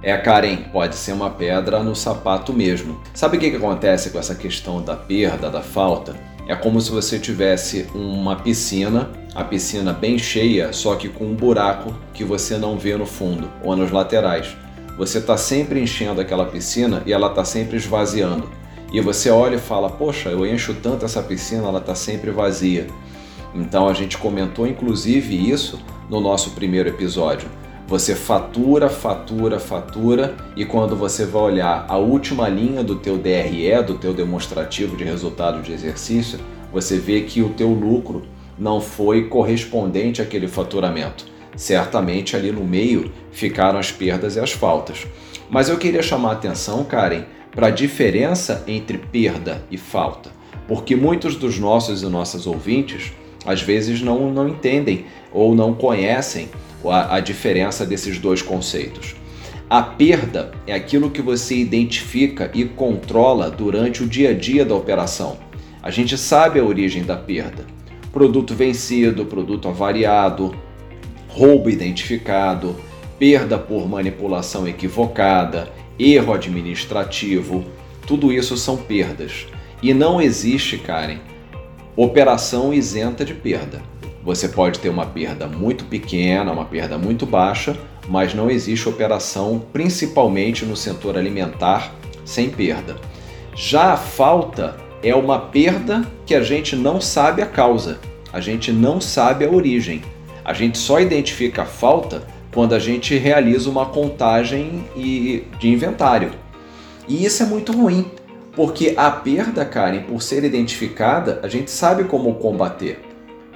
É, 0.03 0.17
Karen, 0.17 0.57
pode 0.73 0.97
ser 0.97 1.13
uma 1.13 1.31
pedra 1.31 1.81
no 1.81 1.95
sapato 1.95 2.53
mesmo. 2.53 3.01
Sabe 3.15 3.37
o 3.37 3.41
que, 3.41 3.51
que 3.51 3.57
acontece 3.57 4.11
com 4.11 4.19
essa 4.19 4.35
questão 4.35 4.83
da 4.83 4.97
perda, 4.97 5.49
da 5.49 5.61
falta? 5.61 6.17
É 6.49 6.57
como 6.57 6.81
se 6.81 6.91
você 6.91 7.19
tivesse 7.19 7.87
uma 7.95 8.37
piscina, 8.37 9.11
a 9.39 9.45
piscina 9.45 9.93
bem 9.93 10.19
cheia, 10.19 10.73
só 10.73 10.97
que 10.97 11.09
com 11.09 11.27
um 11.27 11.35
buraco 11.35 11.95
que 12.13 12.25
você 12.25 12.59
não 12.59 12.77
vê 12.77 12.97
no 12.97 13.07
fundo 13.07 13.49
ou 13.63 13.77
nos 13.77 13.93
laterais. 13.93 14.57
Você 14.97 15.19
está 15.19 15.37
sempre 15.37 15.81
enchendo 15.81 16.21
aquela 16.21 16.47
piscina 16.47 17.05
e 17.07 17.13
ela 17.13 17.29
está 17.29 17.45
sempre 17.45 17.77
esvaziando. 17.77 18.51
E 18.93 19.01
você 19.01 19.31
olha 19.31 19.55
e 19.55 19.61
fala: 19.61 19.91
Poxa, 19.91 20.31
eu 20.31 20.45
encho 20.45 20.75
tanto 20.83 21.05
essa 21.05 21.23
piscina, 21.23 21.69
ela 21.69 21.79
está 21.79 21.95
sempre 21.95 22.33
vazia. 22.33 22.89
Então 23.55 23.89
a 23.89 23.95
gente 23.95 24.19
comentou 24.19 24.67
inclusive 24.67 25.49
isso 25.49 25.79
no 26.11 26.21
nosso 26.21 26.51
primeiro 26.51 26.89
episódio. 26.89 27.49
Você 27.87 28.17
fatura, 28.17 28.89
fatura, 28.89 29.61
fatura 29.61 30.35
e 30.57 30.65
quando 30.65 30.97
você 30.97 31.25
vai 31.25 31.43
olhar 31.43 31.87
a 31.89 31.97
última 31.97 32.49
linha 32.49 32.83
do 32.83 32.97
teu 32.97 33.17
DRE, 33.17 33.85
do 33.87 33.95
teu 33.95 34.13
demonstrativo 34.13 34.97
de 34.97 35.05
resultado 35.05 35.63
de 35.63 35.73
exercício, 35.73 36.41
você 36.73 36.99
vê 36.99 37.21
que 37.21 37.41
o 37.41 37.51
teu 37.51 37.69
lucro 37.69 38.27
não 38.59 38.81
foi 38.81 39.29
correspondente 39.29 40.21
àquele 40.21 40.49
faturamento. 40.49 41.27
Certamente 41.57 42.37
ali 42.37 42.53
no 42.53 42.65
meio 42.65 43.13
ficaram 43.31 43.79
as 43.79 43.91
perdas 43.91 44.37
e 44.37 44.41
as 44.41 44.53
faltas. 44.53 45.07
Mas 45.51 45.69
eu 45.69 45.79
queria 45.79 46.03
chamar 46.03 46.31
a 46.31 46.33
atenção, 46.33 46.85
Karen, 46.85 47.25
para 47.51 47.69
a 47.69 47.71
diferença 47.71 48.63
entre 48.67 48.99
perda 48.99 49.63
e 49.71 49.77
falta, 49.77 50.31
porque 50.67 50.95
muitos 50.95 51.35
dos 51.35 51.59
nossos 51.59 52.03
e 52.03 52.07
nossas 52.07 52.47
ouvintes 52.47 53.13
às 53.47 53.63
vezes 53.63 54.03
não, 54.03 54.31
não 54.31 54.49
entendem 54.49 55.07
ou 55.33 55.55
não 55.55 55.73
conhecem 55.73 56.49
a, 56.85 57.17
a 57.17 57.21
diferença 57.21 57.87
desses 57.87 58.19
dois 58.19 58.43
conceitos. 58.43 59.17
A 59.71 59.83
perda 59.83 60.53
é 60.67 60.73
aquilo 60.73 61.11
que 61.11 61.21
você 61.21 61.55
identifica 61.57 62.51
e 62.55 62.65
controla 62.65 63.51
durante 63.51 64.03
o 64.03 64.07
dia 64.07 64.31
a 64.31 64.35
dia 64.35 64.65
da 64.65 64.75
operação. 64.75 65.39
A 65.83 65.91
gente 65.91 66.17
sabe 66.17 66.59
a 66.59 66.65
origem 66.65 67.03
da 67.05 67.17
perda: 67.17 67.67
produto 68.13 68.55
vencido, 68.55 69.25
produto 69.25 69.69
avariado, 69.69 70.55
roubo 71.29 71.71
identificado, 71.71 72.77
perda 73.19 73.59
por 73.59 73.89
manipulação 73.89 74.67
equivocada, 74.67 75.71
erro 75.99 76.33
administrativo. 76.33 77.65
Tudo 78.07 78.33
isso 78.33 78.57
são 78.57 78.77
perdas. 78.77 79.47
E 79.83 79.93
não 79.93 80.21
existe, 80.21 80.79
Karen, 80.79 81.19
operação 81.97 82.73
isenta 82.73 83.25
de 83.25 83.35
perda. 83.35 83.83
Você 84.25 84.49
pode 84.49 84.79
ter 84.79 84.89
uma 84.89 85.07
perda 85.07 85.47
muito 85.47 85.85
pequena, 85.85 86.53
uma 86.53 86.65
perda 86.65 86.99
muito 86.99 87.25
baixa, 87.25 87.77
mas 88.09 88.35
não 88.35 88.51
existe 88.51 88.89
operação, 88.89 89.63
principalmente 89.73 90.65
no 90.65 90.77
setor 90.77 91.17
alimentar, 91.17 91.95
sem 92.25 92.51
perda. 92.51 92.97
Já 93.55 93.93
a 93.93 93.97
falta 93.97 94.77
é 95.03 95.15
uma 95.15 95.39
perda 95.39 96.05
que 96.27 96.35
a 96.35 96.43
gente 96.43 96.75
não 96.75 97.01
sabe 97.01 97.43
a 97.43 97.47
causa, 97.47 97.99
a 98.33 98.41
gente 98.41 98.73
não 98.73 99.01
sabe 99.01 99.45
a 99.45 99.51
origem. 99.51 100.03
A 100.45 100.53
gente 100.53 100.79
só 100.79 100.99
identifica 100.99 101.63
a 101.63 101.67
falta 101.67 102.23
quando 102.53 102.75
a 102.75 102.79
gente 102.79 103.17
realiza 103.17 103.69
uma 103.69 103.87
contagem 103.87 104.85
de 104.97 105.69
inventário. 105.69 106.33
E 107.07 107.25
isso 107.25 107.43
é 107.43 107.47
muito 107.47 107.73
ruim, 107.73 108.11
porque 108.55 108.95
a 108.97 109.11
perda, 109.11 109.65
Karen, 109.65 110.03
por 110.03 110.23
ser 110.23 110.45
identificada, 110.45 111.41
a 111.43 111.49
gente 111.49 111.71
sabe 111.71 112.05
como 112.05 112.35
combater. 112.35 113.01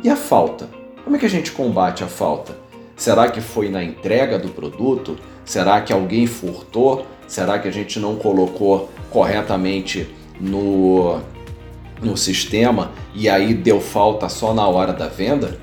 E 0.03 0.09
a 0.09 0.17
falta? 0.17 0.69
Como 1.05 1.17
é 1.17 1.19
que 1.19 1.27
a 1.27 1.31
gente 1.31 1.53
combate 1.53 2.05
a 2.05 2.07
falta? 2.07 2.57
Será 2.97 3.29
que 3.31 3.41
foi 3.41 3.69
na 3.69 3.83
entrega 3.83 4.39
do 4.39 4.49
produto? 4.49 5.17
Será 5.45 5.81
que 5.81 5.93
alguém 5.93 6.27
furtou? 6.27 7.07
Será 7.27 7.59
que 7.59 7.67
a 7.67 7.73
gente 7.73 7.99
não 7.99 8.17
colocou 8.17 8.91
corretamente 9.11 10.09
no, 10.41 11.21
no 12.03 12.17
sistema 12.17 12.93
e 13.15 13.29
aí 13.29 13.55
deu 13.55 13.81
falta 13.81 14.29
só 14.29 14.53
na 14.53 14.67
hora 14.67 14.93
da 14.93 15.09
venda? 15.09 15.59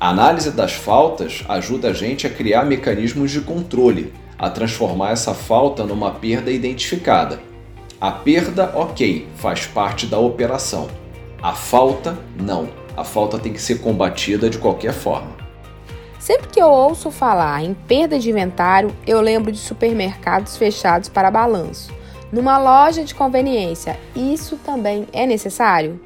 A 0.00 0.10
análise 0.10 0.50
das 0.50 0.72
faltas 0.72 1.44
ajuda 1.48 1.88
a 1.88 1.92
gente 1.92 2.26
a 2.26 2.30
criar 2.30 2.64
mecanismos 2.64 3.30
de 3.30 3.40
controle, 3.40 4.12
a 4.38 4.50
transformar 4.50 5.12
essa 5.12 5.34
falta 5.34 5.84
numa 5.84 6.10
perda 6.10 6.50
identificada. 6.50 7.40
A 8.00 8.10
perda, 8.10 8.72
ok, 8.74 9.26
faz 9.36 9.66
parte 9.66 10.06
da 10.06 10.18
operação. 10.18 10.88
A 11.40 11.52
falta, 11.52 12.18
não 12.38 12.84
a 12.96 13.04
falta 13.04 13.38
tem 13.38 13.52
que 13.52 13.60
ser 13.60 13.80
combatida 13.80 14.48
de 14.48 14.58
qualquer 14.58 14.92
forma. 14.92 15.34
Sempre 16.18 16.48
que 16.48 16.60
eu 16.60 16.68
ouço 16.68 17.10
falar 17.10 17.62
em 17.62 17.74
perda 17.74 18.18
de 18.18 18.30
inventário, 18.30 18.94
eu 19.06 19.20
lembro 19.20 19.52
de 19.52 19.58
supermercados 19.58 20.56
fechados 20.56 21.08
para 21.08 21.30
balanço. 21.30 21.92
Numa 22.34 22.58
loja 22.58 23.04
de 23.04 23.14
conveniência, 23.14 23.96
isso 24.16 24.56
também 24.56 25.06
é 25.12 25.24
necessário? 25.24 26.00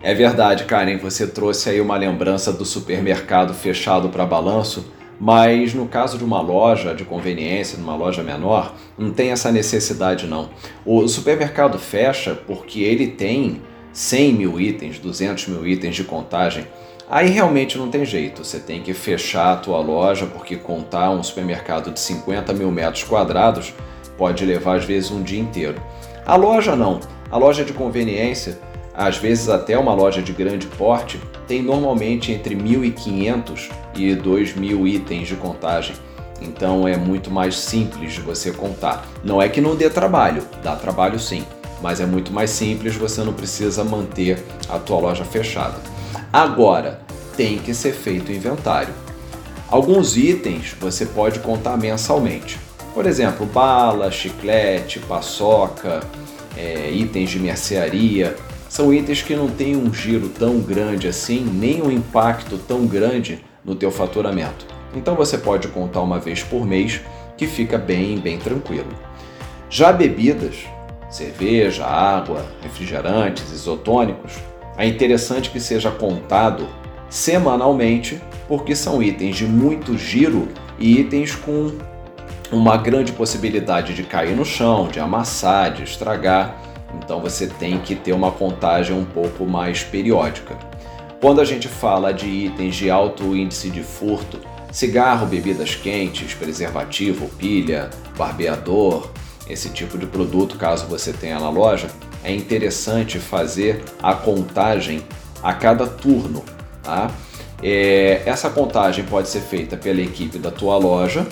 É 0.00 0.14
verdade, 0.14 0.62
Karen, 0.62 0.98
você 0.98 1.26
trouxe 1.26 1.68
aí 1.68 1.80
uma 1.80 1.96
lembrança 1.96 2.52
do 2.52 2.64
supermercado 2.64 3.52
fechado 3.52 4.08
para 4.08 4.24
balanço, 4.24 4.92
mas 5.18 5.74
no 5.74 5.88
caso 5.88 6.16
de 6.16 6.22
uma 6.22 6.40
loja 6.40 6.94
de 6.94 7.04
conveniência, 7.04 7.76
numa 7.76 7.96
loja 7.96 8.22
menor, 8.22 8.72
não 8.96 9.10
tem 9.10 9.32
essa 9.32 9.50
necessidade 9.50 10.28
não. 10.28 10.48
O 10.86 11.08
supermercado 11.08 11.76
fecha 11.76 12.38
porque 12.46 12.82
ele 12.82 13.08
tem 13.08 13.60
100 13.92 14.32
mil 14.34 14.60
itens, 14.60 15.00
200 15.00 15.48
mil 15.48 15.66
itens 15.66 15.96
de 15.96 16.04
contagem, 16.04 16.68
aí 17.10 17.30
realmente 17.30 17.76
não 17.76 17.90
tem 17.90 18.04
jeito. 18.04 18.44
Você 18.44 18.60
tem 18.60 18.80
que 18.80 18.94
fechar 18.94 19.54
a 19.54 19.56
tua 19.56 19.80
loja 19.80 20.24
porque 20.24 20.54
contar 20.54 21.10
um 21.10 21.22
supermercado 21.24 21.90
de 21.90 21.98
50 21.98 22.52
mil 22.52 22.70
metros 22.70 23.02
quadrados 23.02 23.74
pode 24.18 24.44
levar 24.44 24.76
às 24.76 24.84
vezes 24.84 25.10
um 25.10 25.22
dia 25.22 25.40
inteiro. 25.40 25.80
A 26.26 26.36
loja 26.36 26.76
não. 26.76 27.00
A 27.30 27.38
loja 27.38 27.64
de 27.64 27.72
conveniência, 27.72 28.58
às 28.92 29.16
vezes 29.16 29.48
até 29.48 29.78
uma 29.78 29.94
loja 29.94 30.20
de 30.20 30.32
grande 30.32 30.66
porte, 30.66 31.18
tem 31.46 31.62
normalmente 31.62 32.32
entre 32.32 32.54
1.500 32.54 33.70
e 33.94 34.14
2.000 34.14 34.86
itens 34.86 35.28
de 35.28 35.36
contagem. 35.36 35.94
Então 36.42 36.86
é 36.86 36.96
muito 36.96 37.30
mais 37.30 37.56
simples 37.56 38.12
de 38.12 38.20
você 38.20 38.50
contar. 38.50 39.06
Não 39.24 39.40
é 39.40 39.48
que 39.48 39.60
não 39.60 39.74
dê 39.74 39.88
trabalho, 39.88 40.42
dá 40.62 40.76
trabalho 40.76 41.18
sim 41.18 41.44
mas 41.80 42.00
é 42.00 42.06
muito 42.06 42.32
mais 42.32 42.50
simples, 42.50 42.96
você 42.96 43.22
não 43.22 43.32
precisa 43.32 43.84
manter 43.84 44.44
a 44.68 44.78
tua 44.78 44.98
loja 44.98 45.24
fechada. 45.24 45.76
Agora, 46.32 47.00
tem 47.36 47.58
que 47.58 47.72
ser 47.72 47.92
feito 47.92 48.30
o 48.30 48.34
inventário. 48.34 48.92
Alguns 49.68 50.16
itens 50.16 50.74
você 50.80 51.06
pode 51.06 51.40
contar 51.40 51.76
mensalmente. 51.76 52.58
Por 52.98 53.06
exemplo, 53.06 53.46
bala, 53.46 54.10
chiclete, 54.10 54.98
paçoca, 54.98 56.00
é, 56.56 56.90
itens 56.90 57.30
de 57.30 57.38
mercearia. 57.38 58.34
São 58.68 58.92
itens 58.92 59.22
que 59.22 59.36
não 59.36 59.48
têm 59.48 59.76
um 59.76 59.94
giro 59.94 60.28
tão 60.28 60.58
grande 60.58 61.06
assim, 61.06 61.44
nem 61.44 61.80
um 61.80 61.92
impacto 61.92 62.58
tão 62.58 62.88
grande 62.88 63.38
no 63.64 63.76
teu 63.76 63.92
faturamento. 63.92 64.66
Então 64.96 65.14
você 65.14 65.38
pode 65.38 65.68
contar 65.68 66.00
uma 66.00 66.18
vez 66.18 66.42
por 66.42 66.66
mês, 66.66 67.00
que 67.36 67.46
fica 67.46 67.78
bem, 67.78 68.18
bem 68.18 68.36
tranquilo. 68.36 68.90
Já 69.70 69.92
bebidas, 69.92 70.56
cerveja, 71.08 71.86
água, 71.86 72.44
refrigerantes, 72.64 73.52
isotônicos, 73.52 74.32
é 74.76 74.88
interessante 74.88 75.50
que 75.50 75.60
seja 75.60 75.92
contado 75.92 76.66
semanalmente, 77.08 78.20
porque 78.48 78.74
são 78.74 79.00
itens 79.00 79.36
de 79.36 79.46
muito 79.46 79.96
giro 79.96 80.48
e 80.80 80.98
itens 80.98 81.36
com 81.36 81.70
uma 82.50 82.76
grande 82.76 83.12
possibilidade 83.12 83.94
de 83.94 84.02
cair 84.02 84.34
no 84.34 84.44
chão, 84.44 84.88
de 84.88 85.00
amassar, 85.00 85.72
de 85.72 85.82
estragar. 85.82 86.56
Então 86.96 87.20
você 87.20 87.46
tem 87.46 87.78
que 87.78 87.94
ter 87.94 88.12
uma 88.12 88.30
contagem 88.30 88.96
um 88.96 89.04
pouco 89.04 89.44
mais 89.44 89.82
periódica. 89.82 90.56
Quando 91.20 91.40
a 91.40 91.44
gente 91.44 91.68
fala 91.68 92.12
de 92.12 92.26
itens 92.26 92.76
de 92.76 92.90
alto 92.90 93.36
índice 93.36 93.70
de 93.70 93.82
furto, 93.82 94.40
cigarro, 94.70 95.26
bebidas 95.26 95.74
quentes, 95.74 96.32
preservativo, 96.34 97.28
pilha, 97.36 97.90
barbeador, 98.16 99.10
esse 99.48 99.70
tipo 99.70 99.98
de 99.98 100.06
produto, 100.06 100.56
caso 100.56 100.86
você 100.86 101.12
tenha 101.12 101.38
na 101.40 101.50
loja, 101.50 101.88
é 102.22 102.32
interessante 102.32 103.18
fazer 103.18 103.82
a 104.02 104.14
contagem 104.14 105.02
a 105.42 105.52
cada 105.52 105.86
turno. 105.86 106.44
Tá? 106.82 107.10
É, 107.62 108.22
essa 108.24 108.48
contagem 108.50 109.04
pode 109.04 109.28
ser 109.28 109.40
feita 109.40 109.76
pela 109.76 110.00
equipe 110.00 110.38
da 110.38 110.50
tua 110.50 110.76
loja, 110.76 111.26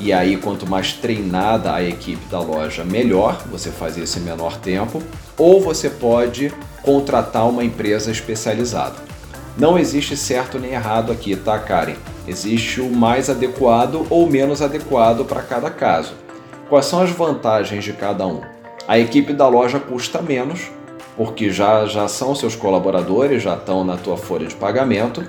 e 0.00 0.14
aí 0.14 0.38
quanto 0.38 0.66
mais 0.66 0.94
treinada 0.94 1.74
a 1.74 1.84
equipe 1.84 2.24
da 2.30 2.40
loja, 2.40 2.82
melhor 2.82 3.44
você 3.50 3.70
faz 3.70 3.98
isso 3.98 4.18
em 4.18 4.22
menor 4.22 4.56
tempo, 4.56 5.02
ou 5.36 5.60
você 5.60 5.90
pode 5.90 6.52
contratar 6.82 7.46
uma 7.46 7.62
empresa 7.62 8.10
especializada. 8.10 8.96
Não 9.58 9.78
existe 9.78 10.16
certo 10.16 10.58
nem 10.58 10.72
errado 10.72 11.12
aqui, 11.12 11.36
tá, 11.36 11.58
Karen? 11.58 11.96
Existe 12.26 12.80
o 12.80 12.90
mais 12.90 13.28
adequado 13.28 14.06
ou 14.08 14.28
menos 14.28 14.62
adequado 14.62 15.26
para 15.26 15.42
cada 15.42 15.70
caso. 15.70 16.14
Quais 16.68 16.86
são 16.86 17.02
as 17.02 17.10
vantagens 17.10 17.84
de 17.84 17.92
cada 17.92 18.26
um? 18.26 18.40
A 18.88 18.98
equipe 18.98 19.34
da 19.34 19.46
loja 19.48 19.78
custa 19.78 20.22
menos, 20.22 20.70
porque 21.14 21.50
já, 21.50 21.84
já 21.84 22.08
são 22.08 22.34
seus 22.34 22.56
colaboradores, 22.56 23.42
já 23.42 23.54
estão 23.54 23.84
na 23.84 23.98
tua 23.98 24.16
folha 24.16 24.46
de 24.46 24.54
pagamento, 24.54 25.22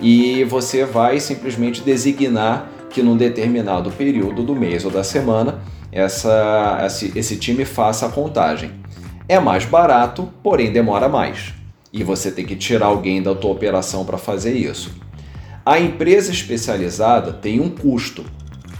e 0.00 0.44
você 0.44 0.84
vai 0.84 1.18
simplesmente 1.18 1.80
designar 1.80 2.68
que 2.90 3.02
num 3.02 3.16
determinado 3.16 3.90
período 3.90 4.42
do 4.42 4.54
mês 4.54 4.84
ou 4.84 4.90
da 4.90 5.04
semana 5.04 5.60
essa, 5.92 6.82
esse, 6.84 7.12
esse 7.16 7.36
time 7.36 7.64
faça 7.64 8.06
a 8.06 8.10
contagem. 8.10 8.72
É 9.28 9.38
mais 9.38 9.64
barato, 9.64 10.28
porém 10.42 10.72
demora 10.72 11.08
mais. 11.08 11.54
e 11.92 12.02
você 12.04 12.30
tem 12.30 12.44
que 12.44 12.54
tirar 12.54 12.86
alguém 12.86 13.22
da 13.22 13.34
tua 13.34 13.50
operação 13.50 14.04
para 14.04 14.18
fazer 14.18 14.52
isso. 14.52 14.92
A 15.64 15.78
empresa 15.78 16.30
especializada 16.30 17.32
tem 17.32 17.60
um 17.60 17.70
custo, 17.70 18.24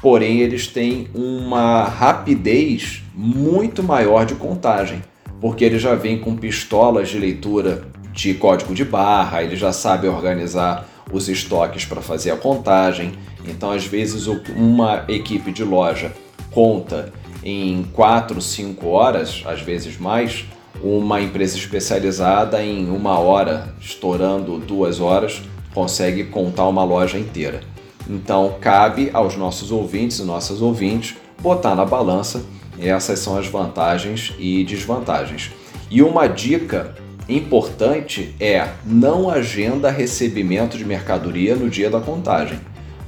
porém 0.00 0.40
eles 0.40 0.66
têm 0.66 1.08
uma 1.14 1.84
rapidez 1.84 3.02
muito 3.14 3.82
maior 3.82 4.24
de 4.24 4.34
contagem, 4.34 5.02
porque 5.40 5.64
ele 5.64 5.78
já 5.78 5.94
vem 5.94 6.18
com 6.18 6.36
pistolas 6.36 7.08
de 7.08 7.18
leitura 7.18 7.88
de 8.12 8.34
código 8.34 8.74
de 8.74 8.84
barra, 8.84 9.42
ele 9.42 9.56
já 9.56 9.72
sabe 9.72 10.08
organizar 10.08 10.88
os 11.12 11.28
estoques 11.28 11.84
para 11.84 12.00
fazer 12.00 12.30
a 12.30 12.36
contagem. 12.36 13.12
Então, 13.48 13.70
às 13.70 13.86
vezes, 13.86 14.26
uma 14.54 15.04
equipe 15.08 15.50
de 15.50 15.64
loja 15.64 16.12
conta 16.50 17.12
em 17.42 17.84
4, 17.92 18.40
5 18.40 18.86
horas, 18.86 19.42
às 19.46 19.60
vezes 19.60 19.98
mais, 19.98 20.44
uma 20.82 21.20
empresa 21.20 21.56
especializada 21.56 22.62
em 22.62 22.88
uma 22.90 23.18
hora, 23.18 23.74
estourando 23.80 24.58
duas 24.58 25.00
horas, 25.00 25.42
consegue 25.74 26.24
contar 26.24 26.68
uma 26.68 26.84
loja 26.84 27.18
inteira. 27.18 27.60
Então, 28.08 28.54
cabe 28.60 29.10
aos 29.12 29.36
nossos 29.36 29.70
ouvintes 29.70 30.18
e 30.18 30.24
nossas 30.24 30.62
ouvintes 30.62 31.16
botar 31.40 31.74
na 31.74 31.84
balança 31.84 32.42
essas 32.80 33.18
são 33.18 33.36
as 33.36 33.46
vantagens 33.46 34.34
e 34.38 34.62
desvantagens. 34.64 35.50
E 35.90 36.02
uma 36.02 36.26
dica 36.26 36.94
importante 37.28 38.34
é 38.40 38.68
não 38.84 39.28
agenda 39.28 39.90
recebimento 39.90 40.78
de 40.78 40.84
mercadoria 40.84 41.54
no 41.56 41.68
dia 41.68 41.90
da 41.90 42.00
contagem, 42.00 42.58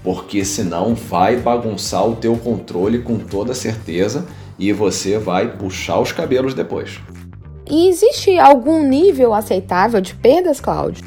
porque 0.02 0.44
senão 0.44 0.94
vai 0.94 1.36
bagunçar 1.36 2.06
o 2.06 2.16
teu 2.16 2.36
controle 2.36 3.00
com 3.00 3.18
toda 3.18 3.54
certeza 3.54 4.26
e 4.58 4.72
você 4.72 5.18
vai 5.18 5.56
puxar 5.56 6.00
os 6.00 6.12
cabelos 6.12 6.54
depois. 6.54 6.98
E 7.68 7.88
existe 7.88 8.38
algum 8.38 8.82
nível 8.82 9.32
aceitável 9.32 10.00
de 10.00 10.14
perdas, 10.14 10.60
Cláudio? 10.60 11.04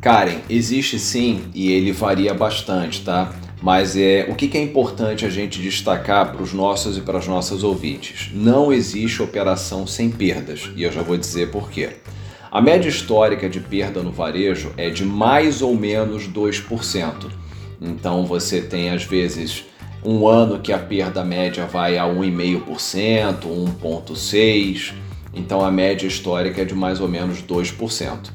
Karen, 0.00 0.38
existe 0.50 0.98
sim 0.98 1.42
e 1.54 1.72
ele 1.72 1.92
varia 1.92 2.34
bastante, 2.34 3.02
tá? 3.04 3.32
Mas 3.62 3.96
é 3.96 4.26
o 4.28 4.34
que 4.34 4.58
é 4.58 4.60
importante 4.60 5.24
a 5.24 5.30
gente 5.30 5.62
destacar 5.62 6.32
para 6.32 6.42
os 6.42 6.52
nossos 6.52 6.98
e 6.98 7.00
para 7.00 7.18
as 7.18 7.28
nossas 7.28 7.62
ouvintes. 7.62 8.30
Não 8.34 8.72
existe 8.72 9.22
operação 9.22 9.86
sem 9.86 10.10
perdas 10.10 10.68
e 10.74 10.82
eu 10.82 10.90
já 10.90 11.02
vou 11.02 11.16
dizer 11.16 11.50
por 11.50 11.70
quê. 11.70 11.90
A 12.50 12.60
média 12.60 12.88
histórica 12.88 13.48
de 13.48 13.60
perda 13.60 14.02
no 14.02 14.10
varejo 14.10 14.72
é 14.76 14.90
de 14.90 15.04
mais 15.04 15.62
ou 15.62 15.74
menos 15.76 16.28
2%. 16.28 17.41
Então 17.82 18.24
você 18.24 18.60
tem 18.60 18.90
às 18.90 19.02
vezes 19.02 19.64
um 20.04 20.26
ano 20.26 20.60
que 20.60 20.72
a 20.72 20.78
perda 20.78 21.24
média 21.24 21.66
vai 21.66 21.98
a 21.98 22.04
1,5%, 22.04 23.40
1,6%. 23.82 24.92
Então 25.34 25.64
a 25.64 25.70
média 25.70 26.06
histórica 26.06 26.62
é 26.62 26.64
de 26.64 26.74
mais 26.74 27.00
ou 27.00 27.08
menos 27.08 27.42
2%. 27.42 28.30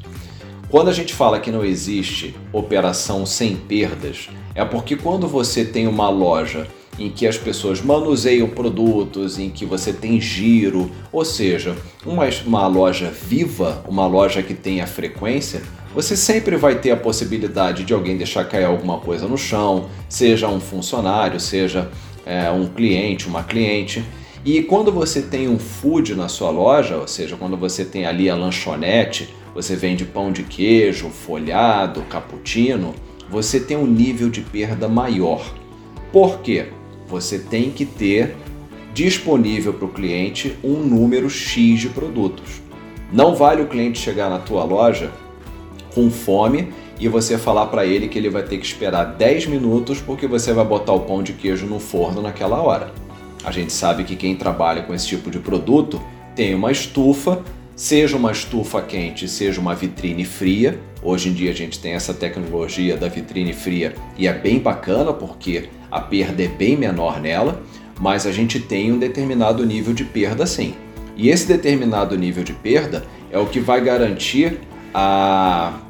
Quando 0.70 0.90
a 0.90 0.94
gente 0.94 1.14
fala 1.14 1.40
que 1.40 1.52
não 1.52 1.64
existe 1.64 2.36
operação 2.52 3.26
sem 3.26 3.56
perdas, 3.56 4.30
é 4.54 4.66
porque 4.66 4.98
quando 4.98 5.28
você 5.28 5.64
tem 5.64 5.88
uma 5.88 6.10
loja 6.10 6.68
em 7.00 7.10
que 7.10 7.28
as 7.28 7.38
pessoas 7.38 7.82
manuseiam 7.82 8.50
produtos, 8.50 9.38
em 9.38 9.50
que 9.50 9.66
você 9.66 9.94
tem 9.94 10.20
giro, 10.20 10.92
ou 11.12 11.24
seja, 11.24 11.76
uma, 12.06 12.26
uma 12.46 12.68
loja 12.68 13.10
viva, 13.10 13.84
uma 13.88 14.08
loja 14.08 14.42
que 14.42 14.54
tenha 14.54 14.88
frequência, 14.88 15.62
você 15.98 16.16
sempre 16.16 16.56
vai 16.58 16.76
ter 16.76 16.92
a 16.92 16.96
possibilidade 16.96 17.84
de 17.84 17.92
alguém 17.92 18.16
deixar 18.16 18.46
cair 18.46 18.66
alguma 18.66 19.00
coisa 19.00 19.28
no 19.28 19.36
chão, 19.36 19.90
seja 20.08 20.48
um 20.48 20.60
funcionário, 20.60 21.40
seja 21.40 21.90
é, 22.24 22.52
um 22.52 22.68
cliente, 22.68 23.28
uma 23.28 23.42
cliente. 23.42 24.06
E 24.46 24.62
quando 24.62 24.92
você 24.92 25.24
tem 25.24 25.48
um 25.48 25.58
food 25.58 26.14
na 26.14 26.28
sua 26.28 26.52
loja, 26.52 26.98
ou 26.98 27.08
seja, 27.08 27.36
quando 27.36 27.58
você 27.58 27.84
tem 27.84 28.06
ali 28.06 28.30
a 28.30 28.36
lanchonete, 28.36 29.34
você 29.56 29.76
vende 29.76 30.06
pão 30.06 30.32
de 30.32 30.44
queijo, 30.44 31.10
folhado, 31.10 32.04
cappuccino, 32.04 32.94
você 33.28 33.60
tem 33.60 33.76
um 33.76 33.88
nível 33.88 34.30
de 34.30 34.42
perda 34.42 34.88
maior. 34.88 35.52
Por 36.12 36.42
quê? 36.42 36.68
Você 37.08 37.40
tem 37.40 37.72
que 37.72 37.88
ter 37.88 38.36
disponível 38.94 39.74
para 39.74 39.86
o 39.86 39.92
cliente 39.92 40.60
um 40.64 40.76
número 40.76 41.28
X 41.28 41.80
de 41.80 41.90
produtos. 41.90 42.62
Não 43.12 43.36
vale 43.36 43.64
o 43.64 43.68
cliente 43.68 43.98
chegar 43.98 44.30
na 44.30 44.38
tua 44.38 44.64
loja 44.64 45.12
com 45.98 46.12
fome 46.12 46.72
e 47.00 47.08
você 47.08 47.40
falar 47.40 47.66
para 47.66 47.84
ele 47.84 48.08
que 48.08 48.20
ele 48.20 48.30
vai 48.30 48.44
ter 48.44 48.60
que 48.60 48.66
esperar 48.68 49.16
10 49.16 49.48
minutos 49.48 50.00
porque 50.00 50.28
você 50.28 50.54
vai 50.54 50.64
botar 50.64 50.94
o 50.94 51.00
pão 51.00 51.24
de 51.24 51.34
queijo 51.34 51.66
no 51.66 51.80
forno 51.80 52.22
naquela 52.22 52.62
hora. 52.62 52.92
A 53.44 53.50
gente 53.50 53.74
sabe 53.74 54.04
que 54.04 54.16
quem 54.16 54.36
trabalha 54.36 54.84
com 54.84 54.94
esse 54.94 55.08
tipo 55.08 55.32
de 55.32 55.40
produto 55.40 56.00
tem 56.36 56.54
uma 56.54 56.72
estufa 56.72 57.42
seja 57.76 58.16
uma 58.16 58.32
estufa 58.32 58.80
quente, 58.80 59.28
seja 59.28 59.60
uma 59.60 59.74
vitrine 59.74 60.24
fria. 60.24 60.80
Hoje 61.02 61.30
em 61.30 61.34
dia 61.34 61.50
a 61.50 61.56
gente 61.56 61.80
tem 61.80 61.94
essa 61.94 62.14
tecnologia 62.14 62.96
da 62.96 63.08
vitrine 63.08 63.54
fria 63.54 63.96
e 64.16 64.28
é 64.28 64.34
bem 64.34 64.60
bacana 64.60 65.12
porque 65.12 65.70
a 65.90 66.00
perda 66.00 66.44
é 66.44 66.48
bem 66.48 66.78
menor 66.78 67.20
nela, 67.20 67.64
mas 68.00 68.28
a 68.28 68.32
gente 68.32 68.60
tem 68.60 68.92
um 68.92 69.00
determinado 69.00 69.66
nível 69.66 69.96
de 69.96 70.04
perda 70.04 70.46
sim. 70.46 70.76
E 71.16 71.30
esse 71.30 71.48
determinado 71.48 72.16
nível 72.16 72.44
de 72.44 72.54
perda 72.54 73.04
é 73.32 73.40
o 73.40 73.48
que 73.48 73.60
vai 73.60 73.82
garantir 73.82 74.60
a... 74.94 75.87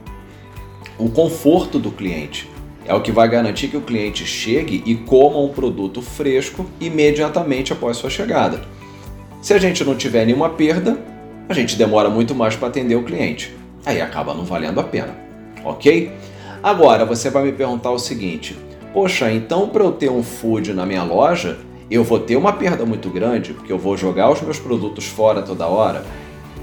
o 0.97 1.10
conforto 1.10 1.77
do 1.77 1.91
cliente. 1.91 2.49
É 2.86 2.93
o 2.93 3.01
que 3.01 3.12
vai 3.12 3.27
garantir 3.27 3.67
que 3.67 3.77
o 3.77 3.81
cliente 3.81 4.25
chegue 4.25 4.81
e 4.86 4.95
coma 4.95 5.39
um 5.39 5.49
produto 5.49 6.01
fresco 6.01 6.65
imediatamente 6.79 7.73
após 7.73 7.97
sua 7.97 8.10
chegada. 8.10 8.62
Se 9.41 9.53
a 9.53 9.57
gente 9.57 9.83
não 9.83 9.95
tiver 9.95 10.25
nenhuma 10.25 10.49
perda, 10.49 10.97
a 11.49 11.53
gente 11.53 11.75
demora 11.75 12.10
muito 12.10 12.33
mais 12.33 12.55
para 12.55 12.69
atender 12.69 12.95
o 12.95 13.03
cliente. 13.03 13.55
Aí 13.86 14.01
acaba 14.01 14.33
não 14.33 14.43
valendo 14.43 14.79
a 14.79 14.83
pena, 14.83 15.15
ok? 15.63 16.12
Agora 16.63 17.05
você 17.05 17.29
vai 17.29 17.43
me 17.43 17.51
perguntar 17.51 17.91
o 17.91 17.99
seguinte: 17.99 18.57
poxa, 18.93 19.31
então 19.31 19.69
para 19.69 19.83
eu 19.83 19.91
ter 19.91 20.10
um 20.10 20.23
food 20.23 20.73
na 20.73 20.86
minha 20.86 21.03
loja, 21.03 21.57
eu 21.89 22.03
vou 22.03 22.19
ter 22.19 22.36
uma 22.36 22.53
perda 22.53 22.86
muito 22.86 23.10
grande 23.10 23.53
porque 23.53 23.71
eu 23.71 23.77
vou 23.77 23.95
jogar 23.95 24.31
os 24.31 24.41
meus 24.41 24.60
produtos 24.60 25.05
fora 25.05 25.41
toda 25.41 25.67
hora? 25.67 26.05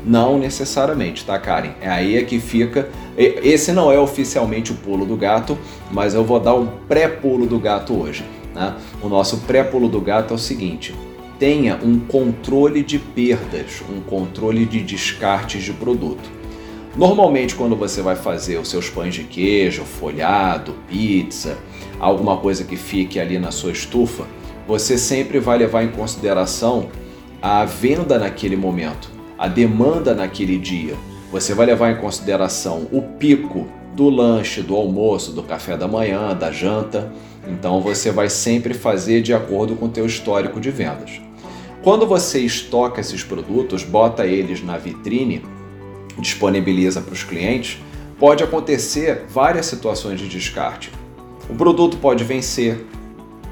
Não 0.05 0.39
necessariamente, 0.39 1.25
tá, 1.25 1.39
Karen? 1.39 1.73
É 1.81 1.89
aí 1.89 2.17
é 2.17 2.23
que 2.23 2.39
fica. 2.39 2.89
Esse 3.17 3.73
não 3.73 3.91
é 3.91 3.99
oficialmente 3.99 4.71
o 4.73 4.75
pulo 4.75 5.07
do 5.07 5.17
gato, 5.17 5.57
mas 5.91 6.15
eu 6.15 6.23
vou 6.25 6.39
dar 6.39 6.55
um 6.55 6.67
pré-pulo 6.87 7.47
do 7.47 7.59
gato 7.59 7.99
hoje. 7.99 8.25
Né? 8.55 8.75
O 9.03 9.09
nosso 9.09 9.39
pré-pulo 9.39 9.89
do 9.89 10.01
gato 10.01 10.33
é 10.33 10.35
o 10.35 10.39
seguinte: 10.39 10.95
tenha 11.39 11.79
um 11.83 11.99
controle 11.99 12.83
de 12.83 12.99
perdas, 12.99 13.83
um 13.91 14.01
controle 14.01 14.67
de 14.67 14.81
descartes 14.81 15.63
de 15.63 15.73
produto. 15.73 16.29
Normalmente, 16.97 17.57
quando 17.57 17.75
você 17.75 18.01
vai 18.03 18.15
fazer 18.15 18.57
os 18.57 18.69
seus 18.69 18.89
pães 18.89 19.15
de 19.15 19.25
queijo, 19.25 19.83
folhado, 19.83 20.77
pizza, 20.89 21.59
alguma 21.99 22.37
coisa 22.37 22.63
que 22.63 22.77
fique 22.77 23.19
ali 23.19 23.37
na 23.37 23.51
sua 23.51 23.73
estufa, 23.73 24.25
você 24.67 24.97
sempre 24.97 25.41
vai 25.41 25.59
levar 25.59 25.83
em 25.83 25.89
consideração 25.89 26.89
a 27.43 27.65
venda 27.65 28.19
naquele 28.19 28.57
momento, 28.57 29.11
a 29.45 29.49
demanda 29.49 30.15
naquele 30.15 30.57
dia. 30.57 30.97
Você 31.31 31.53
vai 31.53 31.67
levar 31.67 31.91
em 31.91 31.97
consideração 31.97 32.89
o 32.91 33.03
pico 33.03 33.67
do 33.95 34.09
lanche, 34.09 34.63
do 34.63 34.75
almoço, 34.75 35.33
do 35.33 35.43
café 35.43 35.77
da 35.77 35.87
manhã, 35.87 36.35
da 36.35 36.51
janta. 36.51 37.13
Então 37.47 37.79
você 37.83 38.11
vai 38.11 38.31
sempre 38.31 38.73
fazer 38.73 39.21
de 39.21 39.35
acordo 39.35 39.77
com 39.77 39.85
o 39.85 39.91
teu 39.91 40.07
histórico 40.07 40.59
de 40.59 40.71
vendas. 40.71 41.21
Quando 41.83 42.07
você 42.07 42.41
estoca 42.41 43.03
esses 43.03 43.23
produtos, 43.23 43.83
bota 43.83 44.27
eles 44.27 44.65
na 44.65 44.79
vitrine, 44.79 45.45
disponibiliza 46.19 47.03
para 47.03 47.13
os 47.13 47.23
clientes, 47.23 47.79
pode 48.19 48.43
acontecer 48.43 49.27
várias 49.29 49.67
situações 49.67 50.19
de 50.19 50.27
descarte. 50.27 50.91
O 51.51 51.55
produto 51.55 51.99
pode 51.99 52.25
vencer, 52.25 52.83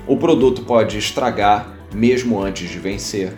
o 0.07 0.17
produto 0.17 0.63
pode 0.63 0.97
estragar 0.97 1.71
mesmo 1.93 2.41
antes 2.41 2.71
de 2.71 2.79
vencer, 2.79 3.35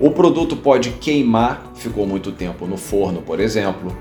o 0.00 0.10
produto 0.10 0.56
pode 0.56 0.92
queimar, 0.92 1.72
ficou 1.74 2.06
muito 2.06 2.32
tempo 2.32 2.66
no 2.66 2.78
forno, 2.78 3.20
por 3.20 3.38
exemplo, 3.38 3.94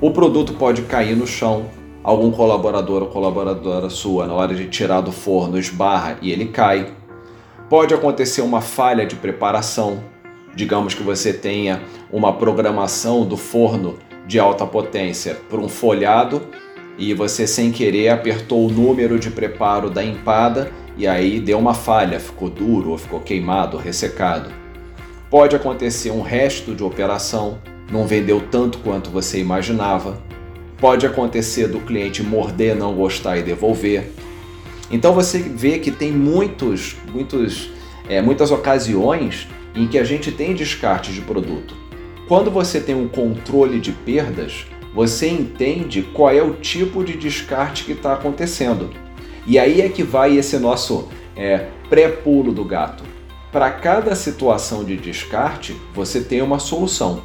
o 0.00 0.10
produto 0.10 0.54
pode 0.54 0.80
cair 0.80 1.14
no 1.14 1.26
chão, 1.26 1.66
algum 2.02 2.30
colaborador 2.30 3.02
ou 3.02 3.08
colaboradora 3.08 3.90
sua, 3.90 4.26
na 4.26 4.32
hora 4.32 4.54
de 4.54 4.66
tirar 4.68 5.02
do 5.02 5.12
forno, 5.12 5.58
esbarra 5.58 6.16
e 6.22 6.32
ele 6.32 6.46
cai. 6.46 6.94
Pode 7.68 7.92
acontecer 7.92 8.40
uma 8.40 8.62
falha 8.62 9.04
de 9.04 9.14
preparação, 9.14 10.02
digamos 10.56 10.94
que 10.94 11.02
você 11.02 11.34
tenha 11.34 11.82
uma 12.10 12.32
programação 12.32 13.26
do 13.26 13.36
forno 13.36 13.98
de 14.26 14.38
alta 14.38 14.64
potência 14.64 15.36
para 15.50 15.60
um 15.60 15.68
folhado 15.68 16.40
e 16.96 17.12
você 17.12 17.46
sem 17.46 17.70
querer 17.70 18.08
apertou 18.08 18.66
o 18.66 18.72
número 18.72 19.18
de 19.18 19.30
preparo 19.30 19.90
da 19.90 20.02
empada 20.02 20.72
e 20.96 21.06
aí 21.06 21.38
deu 21.38 21.58
uma 21.58 21.74
falha, 21.74 22.18
ficou 22.18 22.48
duro 22.48 22.92
ou 22.92 22.98
ficou 22.98 23.20
queimado, 23.20 23.76
ressecado. 23.76 24.61
Pode 25.32 25.56
acontecer 25.56 26.10
um 26.10 26.20
resto 26.20 26.74
de 26.74 26.84
operação, 26.84 27.58
não 27.90 28.06
vendeu 28.06 28.38
tanto 28.38 28.76
quanto 28.80 29.08
você 29.08 29.40
imaginava. 29.40 30.22
Pode 30.76 31.06
acontecer 31.06 31.68
do 31.68 31.80
cliente 31.80 32.22
morder, 32.22 32.76
não 32.76 32.94
gostar 32.94 33.38
e 33.38 33.42
devolver. 33.42 34.10
Então 34.90 35.14
você 35.14 35.38
vê 35.38 35.78
que 35.78 35.90
tem 35.90 36.12
muitos, 36.12 36.96
muitos, 37.10 37.70
é, 38.10 38.20
muitas 38.20 38.50
ocasiões 38.50 39.48
em 39.74 39.88
que 39.88 39.98
a 39.98 40.04
gente 40.04 40.30
tem 40.30 40.52
descarte 40.52 41.14
de 41.14 41.22
produto. 41.22 41.74
Quando 42.28 42.50
você 42.50 42.78
tem 42.78 42.94
um 42.94 43.08
controle 43.08 43.80
de 43.80 43.92
perdas, 43.92 44.66
você 44.94 45.30
entende 45.30 46.02
qual 46.02 46.30
é 46.30 46.42
o 46.42 46.56
tipo 46.56 47.02
de 47.02 47.16
descarte 47.16 47.84
que 47.84 47.92
está 47.92 48.12
acontecendo. 48.12 48.90
E 49.46 49.58
aí 49.58 49.80
é 49.80 49.88
que 49.88 50.02
vai 50.02 50.36
esse 50.36 50.58
nosso 50.58 51.08
é, 51.34 51.68
pré-pulo 51.88 52.52
do 52.52 52.66
gato. 52.66 53.11
Para 53.52 53.70
cada 53.70 54.14
situação 54.16 54.82
de 54.82 54.96
descarte, 54.96 55.76
você 55.94 56.22
tem 56.22 56.40
uma 56.40 56.58
solução. 56.58 57.22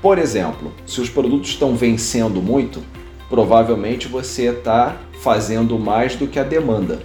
Por 0.00 0.16
exemplo, 0.16 0.72
se 0.86 0.98
os 0.98 1.10
produtos 1.10 1.50
estão 1.50 1.76
vencendo 1.76 2.40
muito, 2.40 2.82
provavelmente 3.28 4.08
você 4.08 4.46
está 4.46 4.96
fazendo 5.20 5.78
mais 5.78 6.16
do 6.16 6.26
que 6.26 6.38
a 6.38 6.42
demanda. 6.42 7.00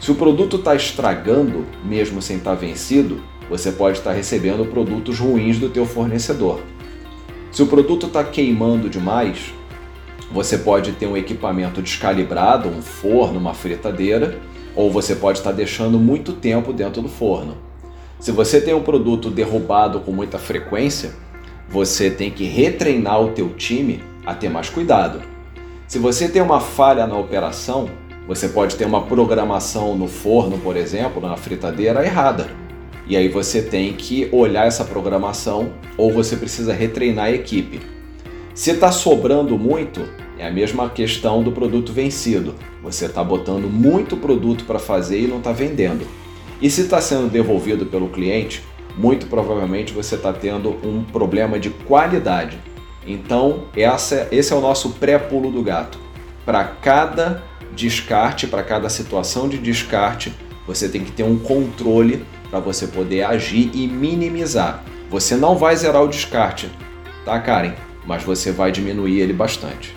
Se 0.00 0.10
o 0.10 0.14
produto 0.14 0.56
está 0.56 0.74
estragando, 0.74 1.66
mesmo 1.84 2.22
sem 2.22 2.38
estar 2.38 2.52
tá 2.52 2.56
vencido, 2.56 3.20
você 3.50 3.70
pode 3.70 3.98
estar 3.98 4.12
tá 4.12 4.16
recebendo 4.16 4.64
produtos 4.64 5.18
ruins 5.18 5.58
do 5.58 5.68
teu 5.68 5.84
fornecedor. 5.84 6.60
Se 7.50 7.62
o 7.62 7.66
produto 7.66 8.06
está 8.06 8.24
queimando 8.24 8.88
demais, 8.88 9.52
você 10.32 10.56
pode 10.56 10.92
ter 10.92 11.06
um 11.06 11.16
equipamento 11.16 11.82
descalibrado, 11.82 12.70
um 12.70 12.80
forno, 12.80 13.38
uma 13.38 13.52
fritadeira, 13.52 14.40
ou 14.74 14.90
você 14.90 15.14
pode 15.14 15.40
estar 15.40 15.52
deixando 15.52 15.98
muito 15.98 16.32
tempo 16.32 16.72
dentro 16.72 17.02
do 17.02 17.08
forno. 17.10 17.70
Se 18.22 18.30
você 18.30 18.60
tem 18.60 18.72
um 18.72 18.84
produto 18.84 19.28
derrubado 19.28 19.98
com 19.98 20.12
muita 20.12 20.38
frequência, 20.38 21.10
você 21.68 22.08
tem 22.08 22.30
que 22.30 22.44
retreinar 22.44 23.20
o 23.20 23.30
teu 23.30 23.48
time 23.48 24.00
a 24.24 24.32
ter 24.32 24.48
mais 24.48 24.70
cuidado. 24.70 25.20
Se 25.88 25.98
você 25.98 26.28
tem 26.28 26.40
uma 26.40 26.60
falha 26.60 27.04
na 27.04 27.18
operação, 27.18 27.90
você 28.28 28.46
pode 28.46 28.76
ter 28.76 28.84
uma 28.84 29.02
programação 29.02 29.96
no 29.96 30.06
forno, 30.06 30.56
por 30.58 30.76
exemplo, 30.76 31.20
na 31.20 31.36
fritadeira 31.36 32.06
errada. 32.06 32.48
E 33.08 33.16
aí 33.16 33.26
você 33.26 33.60
tem 33.60 33.92
que 33.92 34.28
olhar 34.30 34.68
essa 34.68 34.84
programação 34.84 35.72
ou 35.98 36.12
você 36.12 36.36
precisa 36.36 36.72
retreinar 36.72 37.24
a 37.24 37.32
equipe. 37.32 37.80
Se 38.54 38.70
está 38.70 38.92
sobrando 38.92 39.58
muito, 39.58 40.00
é 40.38 40.46
a 40.46 40.52
mesma 40.52 40.88
questão 40.88 41.42
do 41.42 41.50
produto 41.50 41.92
vencido. 41.92 42.54
Você 42.84 43.06
está 43.06 43.24
botando 43.24 43.68
muito 43.68 44.16
produto 44.16 44.64
para 44.64 44.78
fazer 44.78 45.18
e 45.18 45.26
não 45.26 45.38
está 45.38 45.50
vendendo. 45.50 46.21
E 46.62 46.70
se 46.70 46.82
está 46.82 47.00
sendo 47.00 47.28
devolvido 47.28 47.86
pelo 47.86 48.08
cliente, 48.08 48.62
muito 48.96 49.26
provavelmente 49.26 49.92
você 49.92 50.14
está 50.14 50.32
tendo 50.32 50.70
um 50.86 51.02
problema 51.02 51.58
de 51.58 51.70
qualidade. 51.70 52.56
Então, 53.04 53.64
essa, 53.76 54.28
esse 54.30 54.52
é 54.52 54.56
o 54.56 54.60
nosso 54.60 54.90
pré-pulo 54.90 55.50
do 55.50 55.60
gato. 55.60 55.98
Para 56.46 56.62
cada 56.62 57.42
descarte, 57.74 58.46
para 58.46 58.62
cada 58.62 58.88
situação 58.88 59.48
de 59.48 59.58
descarte, 59.58 60.32
você 60.64 60.88
tem 60.88 61.02
que 61.02 61.10
ter 61.10 61.24
um 61.24 61.36
controle 61.36 62.24
para 62.48 62.60
você 62.60 62.86
poder 62.86 63.24
agir 63.24 63.70
e 63.74 63.88
minimizar. 63.88 64.84
Você 65.10 65.34
não 65.34 65.56
vai 65.56 65.74
zerar 65.74 66.02
o 66.02 66.08
descarte, 66.08 66.70
tá, 67.24 67.40
Karen? 67.40 67.72
Mas 68.06 68.22
você 68.22 68.52
vai 68.52 68.70
diminuir 68.70 69.20
ele 69.20 69.32
bastante. 69.32 69.96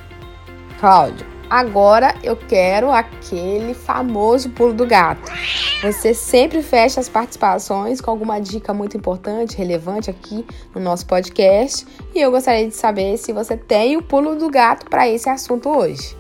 Cláudio, 0.80 1.26
agora 1.50 2.16
eu 2.24 2.36
quero 2.36 2.92
aquele 2.92 3.74
famoso 3.74 4.50
pulo 4.50 4.74
do 4.74 4.86
gato. 4.86 5.32
Você 5.82 6.14
sempre 6.14 6.62
fecha 6.62 7.00
as 7.00 7.10
participações 7.10 8.02
com 8.02 8.12
alguma 8.12 8.40
dica 8.40 8.74
muito 8.74 8.98
importante, 8.98 9.58
relevante 9.58 10.10
aqui 10.10 10.46
no 10.74 10.82
nosso 10.82 11.06
podcast. 11.06 11.86
E 12.14 12.20
eu 12.20 12.32
gostaria 12.32 12.68
de 12.68 12.76
saber 12.76 13.18
se 13.18 13.34
você 13.34 13.56
tem 13.56 13.98
o 13.98 14.02
pulo 14.02 14.36
do 14.36 14.50
gato 14.50 14.86
para 14.90 15.08
esse 15.08 15.30
assunto 15.30 15.70
hoje. 15.70 16.16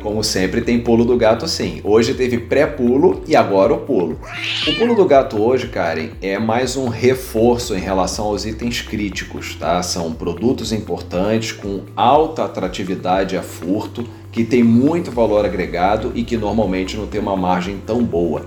Como 0.00 0.22
sempre, 0.22 0.60
tem 0.60 0.78
pulo 0.78 1.04
do 1.04 1.16
gato 1.16 1.48
sim. 1.48 1.80
Hoje 1.82 2.14
teve 2.14 2.38
pré-pulo 2.38 3.20
e 3.26 3.34
agora 3.34 3.74
o 3.74 3.78
pulo. 3.78 4.18
O 4.66 4.74
pulo 4.76 4.94
do 4.94 5.04
gato 5.04 5.42
hoje, 5.42 5.66
Karen, 5.66 6.10
é 6.22 6.38
mais 6.38 6.76
um 6.76 6.86
reforço 6.88 7.74
em 7.74 7.80
relação 7.80 8.26
aos 8.26 8.46
itens 8.46 8.80
críticos, 8.80 9.56
tá? 9.56 9.82
São 9.82 10.12
produtos 10.12 10.72
importantes 10.72 11.50
com 11.50 11.82
alta 11.96 12.44
atratividade 12.44 13.36
a 13.36 13.42
furto, 13.42 14.08
que 14.38 14.44
tem 14.44 14.62
muito 14.62 15.10
valor 15.10 15.44
agregado 15.44 16.12
e 16.14 16.22
que 16.22 16.36
normalmente 16.36 16.96
não 16.96 17.08
tem 17.08 17.20
uma 17.20 17.36
margem 17.36 17.82
tão 17.84 18.04
boa. 18.04 18.46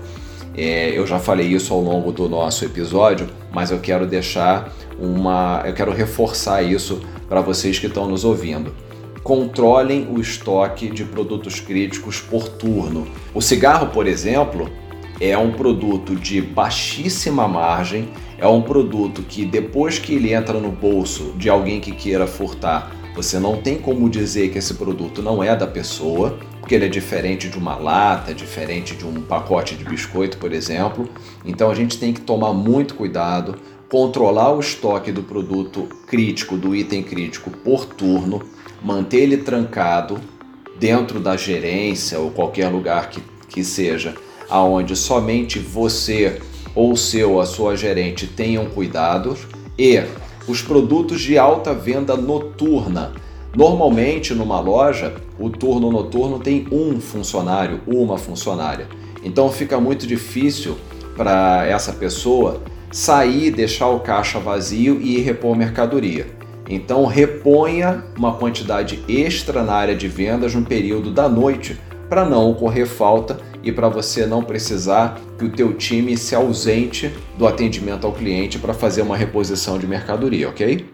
É, 0.56 0.96
eu 0.96 1.06
já 1.06 1.18
falei 1.18 1.48
isso 1.48 1.74
ao 1.74 1.82
longo 1.82 2.10
do 2.10 2.30
nosso 2.30 2.64
episódio, 2.64 3.26
mas 3.52 3.70
eu 3.70 3.78
quero 3.78 4.06
deixar 4.06 4.72
uma. 4.98 5.62
Eu 5.66 5.74
quero 5.74 5.92
reforçar 5.92 6.62
isso 6.62 7.02
para 7.28 7.42
vocês 7.42 7.78
que 7.78 7.88
estão 7.88 8.08
nos 8.08 8.24
ouvindo 8.24 8.74
controlem 9.22 10.08
o 10.10 10.18
estoque 10.18 10.88
de 10.88 11.04
produtos 11.04 11.60
críticos 11.60 12.20
por 12.20 12.48
turno. 12.48 13.06
O 13.34 13.42
cigarro, 13.42 13.88
por 13.88 14.06
exemplo, 14.06 14.70
é 15.20 15.36
um 15.36 15.52
produto 15.52 16.16
de 16.16 16.40
baixíssima 16.40 17.46
margem, 17.46 18.08
é 18.38 18.48
um 18.48 18.62
produto 18.62 19.22
que 19.22 19.44
depois 19.44 19.98
que 19.98 20.14
ele 20.14 20.32
entra 20.32 20.58
no 20.58 20.72
bolso 20.72 21.34
de 21.36 21.50
alguém 21.50 21.80
que 21.80 21.92
queira 21.92 22.26
furtar, 22.26 22.90
você 23.14 23.38
não 23.38 23.56
tem 23.56 23.78
como 23.78 24.08
dizer 24.08 24.50
que 24.50 24.58
esse 24.58 24.74
produto 24.74 25.22
não 25.22 25.42
é 25.42 25.54
da 25.54 25.66
pessoa, 25.66 26.38
porque 26.60 26.74
ele 26.74 26.86
é 26.86 26.88
diferente 26.88 27.48
de 27.48 27.58
uma 27.58 27.76
lata, 27.76 28.32
diferente 28.32 28.94
de 28.94 29.06
um 29.06 29.20
pacote 29.20 29.74
de 29.74 29.84
biscoito, 29.84 30.38
por 30.38 30.52
exemplo. 30.52 31.08
Então 31.44 31.70
a 31.70 31.74
gente 31.74 31.98
tem 31.98 32.12
que 32.12 32.20
tomar 32.20 32.52
muito 32.52 32.94
cuidado, 32.94 33.56
controlar 33.88 34.52
o 34.54 34.60
estoque 34.60 35.12
do 35.12 35.22
produto 35.22 35.88
crítico, 36.06 36.56
do 36.56 36.74
item 36.74 37.02
crítico 37.02 37.50
por 37.50 37.84
turno 37.84 38.42
manter 38.82 39.20
ele 39.20 39.36
trancado 39.36 40.20
dentro 40.78 41.20
da 41.20 41.36
gerência 41.36 42.18
ou 42.18 42.30
qualquer 42.30 42.68
lugar 42.68 43.08
que, 43.10 43.22
que 43.48 43.62
seja, 43.62 44.14
aonde 44.50 44.96
somente 44.96 45.58
você 45.58 46.40
ou 46.74 46.96
seu 46.96 47.40
a 47.40 47.46
sua 47.46 47.76
gerente 47.76 48.26
tenham 48.26 48.66
cuidado 48.66 49.36
e 49.78 50.02
os 50.46 50.62
produtos 50.62 51.20
de 51.20 51.38
alta 51.38 51.72
venda 51.72 52.16
noturna. 52.16 53.12
Normalmente 53.54 54.34
numa 54.34 54.60
loja, 54.60 55.14
o 55.38 55.50
turno 55.50 55.90
noturno 55.90 56.38
tem 56.38 56.66
um 56.72 57.00
funcionário, 57.00 57.80
uma 57.86 58.16
funcionária. 58.16 58.88
Então 59.22 59.50
fica 59.50 59.78
muito 59.78 60.06
difícil 60.06 60.76
para 61.16 61.66
essa 61.66 61.92
pessoa 61.92 62.62
sair, 62.90 63.50
deixar 63.50 63.88
o 63.88 64.00
caixa 64.00 64.38
vazio 64.38 65.00
e 65.00 65.18
ir 65.18 65.20
repor 65.20 65.56
mercadoria. 65.56 66.26
Então 66.68 67.04
reponha 67.06 68.04
uma 68.16 68.34
quantidade 68.34 69.02
extra 69.08 69.62
na 69.62 69.74
área 69.74 69.94
de 69.94 70.08
vendas 70.08 70.54
no 70.54 70.62
período 70.62 71.10
da 71.10 71.28
noite 71.28 71.78
para 72.08 72.24
não 72.24 72.50
ocorrer 72.50 72.86
falta 72.86 73.38
e 73.62 73.70
para 73.70 73.88
você 73.88 74.26
não 74.26 74.42
precisar 74.42 75.20
que 75.38 75.44
o 75.44 75.50
teu 75.50 75.72
time 75.74 76.16
se 76.16 76.34
ausente 76.34 77.14
do 77.38 77.46
atendimento 77.46 78.06
ao 78.06 78.12
cliente 78.12 78.58
para 78.58 78.74
fazer 78.74 79.02
uma 79.02 79.16
reposição 79.16 79.78
de 79.78 79.86
mercadoria, 79.86 80.48
ok? 80.48 80.86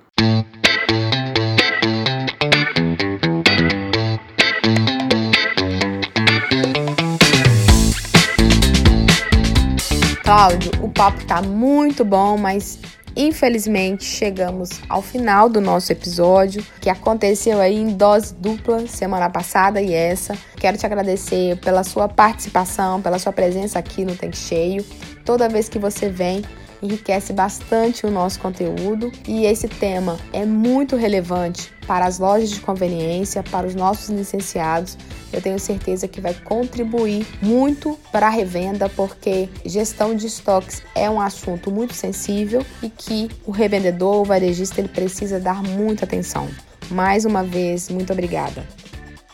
Cláudio, 10.22 10.70
o 10.83 10.90
papo 10.90 11.24
tá 11.24 11.40
muito 11.40 12.04
bom, 12.04 12.37
mas 12.37 12.78
Infelizmente, 13.20 14.04
chegamos 14.04 14.81
ao 14.88 15.02
final 15.02 15.48
do 15.48 15.61
nosso 15.61 15.90
episódio, 15.90 16.64
que 16.81 16.88
aconteceu 16.88 17.59
aí 17.61 17.74
em 17.74 17.88
dose 17.88 18.33
dupla 18.33 18.87
semana 18.87 19.28
passada 19.28 19.83
e 19.83 19.92
essa. 19.92 20.38
Quero 20.57 20.78
te 20.78 20.87
agradecer 20.87 21.57
pela 21.57 21.83
sua 21.83 22.07
participação, 22.09 23.02
pela 23.02 23.18
sua 23.18 23.33
presença 23.33 23.76
aqui 23.76 24.04
no 24.04 24.14
Tanque 24.14 24.37
Cheio. 24.37 24.87
Toda 25.24 25.48
vez 25.48 25.68
que 25.68 25.81
você 25.81 26.09
vem, 26.09 26.44
enriquece 26.83 27.33
bastante 27.33 28.07
o 28.07 28.11
nosso 28.11 28.38
conteúdo 28.41 29.11
e 29.27 29.45
esse 29.45 29.69
tema 29.69 30.19
é 30.33 30.45
muito 30.45 30.97
relevante 30.97 31.73
para 31.87 32.07
as 32.07 32.19
lojas 32.19 32.51
de 32.51 32.61
conveniência, 32.61 33.43
para 33.43 33.67
os 33.67 33.75
nossos 33.75 34.11
licenciados. 34.11 34.99
Eu 35.33 35.41
tenho 35.41 35.59
certeza 35.59 36.07
que 36.07 36.21
vai 36.21 36.35
contribuir 36.35 37.27
muito 37.41 37.99
para 38.12 38.27
a 38.27 38.31
revenda, 38.31 38.88
porque 38.88 39.49
gestão 39.64 40.14
de 40.14 40.27
estoques 40.27 40.83
é 40.95 41.09
um 41.09 41.21
assunto 41.21 41.71
muito 41.71 41.95
sensível 41.95 42.64
e 42.83 42.91
que 42.91 43.29
o 43.47 43.51
revendedor, 43.51 44.17
o 44.17 44.25
varejista, 44.25 44.81
ele 44.81 44.88
precisa 44.88 45.41
dar 45.41 45.62
muita 45.62 46.05
atenção. 46.05 46.49
Mais 46.91 47.25
uma 47.25 47.43
vez, 47.43 47.88
muito 47.88 48.12
obrigada. 48.12 48.64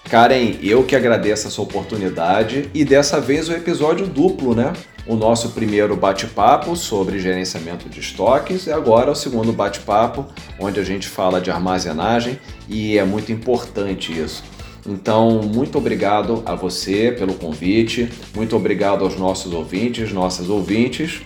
Karen, 0.05 0.59
eu 0.63 0.85
que 0.85 0.95
agradeço 0.95 1.49
essa 1.49 1.61
oportunidade 1.63 2.71
e 2.75 2.85
dessa 2.85 3.21
vez 3.21 3.49
o 3.49 3.53
episódio 3.53 4.07
duplo, 4.07 4.55
né? 4.55 4.73
O 5.07 5.17
nosso 5.17 5.51
primeiro 5.51 5.95
bate-papo 5.97 6.75
sobre 6.75 7.19
gerenciamento 7.19 7.89
de 7.89 8.01
estoques 8.01 8.67
e 8.67 8.73
agora 8.73 9.11
o 9.11 9.15
segundo 9.15 9.53
bate-papo, 9.53 10.27
onde 10.59 10.81
a 10.81 10.85
gente 10.85 11.07
fala 11.07 11.41
de 11.41 11.51
armazenagem 11.51 12.39
e 12.69 12.97
é 12.97 13.05
muito 13.05 13.31
importante 13.31 14.19
isso. 14.19 14.43
Então, 14.87 15.43
muito 15.43 15.79
obrigado 15.79 16.43
a 16.47 16.55
você 16.55 17.15
pelo 17.19 17.35
convite, 17.35 18.09
muito 18.35 18.57
obrigado 18.57 19.05
aos 19.05 19.17
nossos 19.17 19.53
ouvintes, 19.53 20.13
nossas 20.13 20.49
ouvintes 20.49 21.23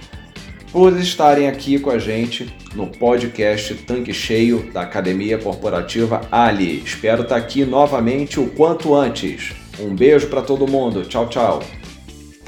por 0.72 0.96
estarem 0.98 1.48
aqui 1.48 1.78
com 1.78 1.90
a 1.90 1.98
gente 1.98 2.52
no 2.74 2.86
podcast 2.86 3.74
Tanque 3.74 4.12
Cheio 4.12 4.70
da 4.72 4.82
Academia 4.82 5.38
Corporativa 5.38 6.20
Ali. 6.30 6.82
Espero 6.84 7.22
estar 7.22 7.36
aqui 7.36 7.64
novamente 7.64 8.38
o 8.38 8.48
quanto 8.48 8.94
antes. 8.94 9.54
Um 9.80 9.94
beijo 9.94 10.26
para 10.28 10.42
todo 10.42 10.66
mundo. 10.66 11.04
Tchau, 11.04 11.28
tchau. 11.28 11.77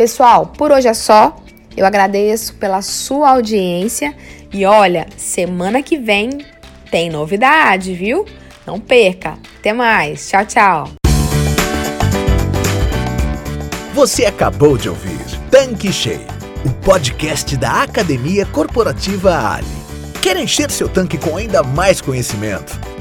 Pessoal, 0.00 0.46
por 0.46 0.72
hoje 0.72 0.88
é 0.88 0.94
só. 0.94 1.36
Eu 1.76 1.84
agradeço 1.84 2.54
pela 2.54 2.80
sua 2.80 3.32
audiência 3.32 4.16
e 4.50 4.64
olha, 4.64 5.06
semana 5.14 5.82
que 5.82 5.98
vem 5.98 6.38
tem 6.90 7.10
novidade, 7.10 7.92
viu? 7.92 8.24
Não 8.66 8.80
perca. 8.80 9.36
Até 9.58 9.74
mais. 9.74 10.26
Tchau, 10.26 10.46
tchau. 10.46 10.88
Você 13.92 14.24
acabou 14.24 14.78
de 14.78 14.88
ouvir 14.88 15.20
Tanque 15.50 15.92
Cheio, 15.92 16.26
o 16.64 16.72
podcast 16.82 17.54
da 17.58 17.82
Academia 17.82 18.46
Corporativa 18.46 19.54
Ali. 19.54 19.66
Quer 20.22 20.38
encher 20.38 20.70
seu 20.70 20.88
tanque 20.88 21.18
com 21.18 21.36
ainda 21.36 21.62
mais 21.62 22.00
conhecimento? 22.00 22.89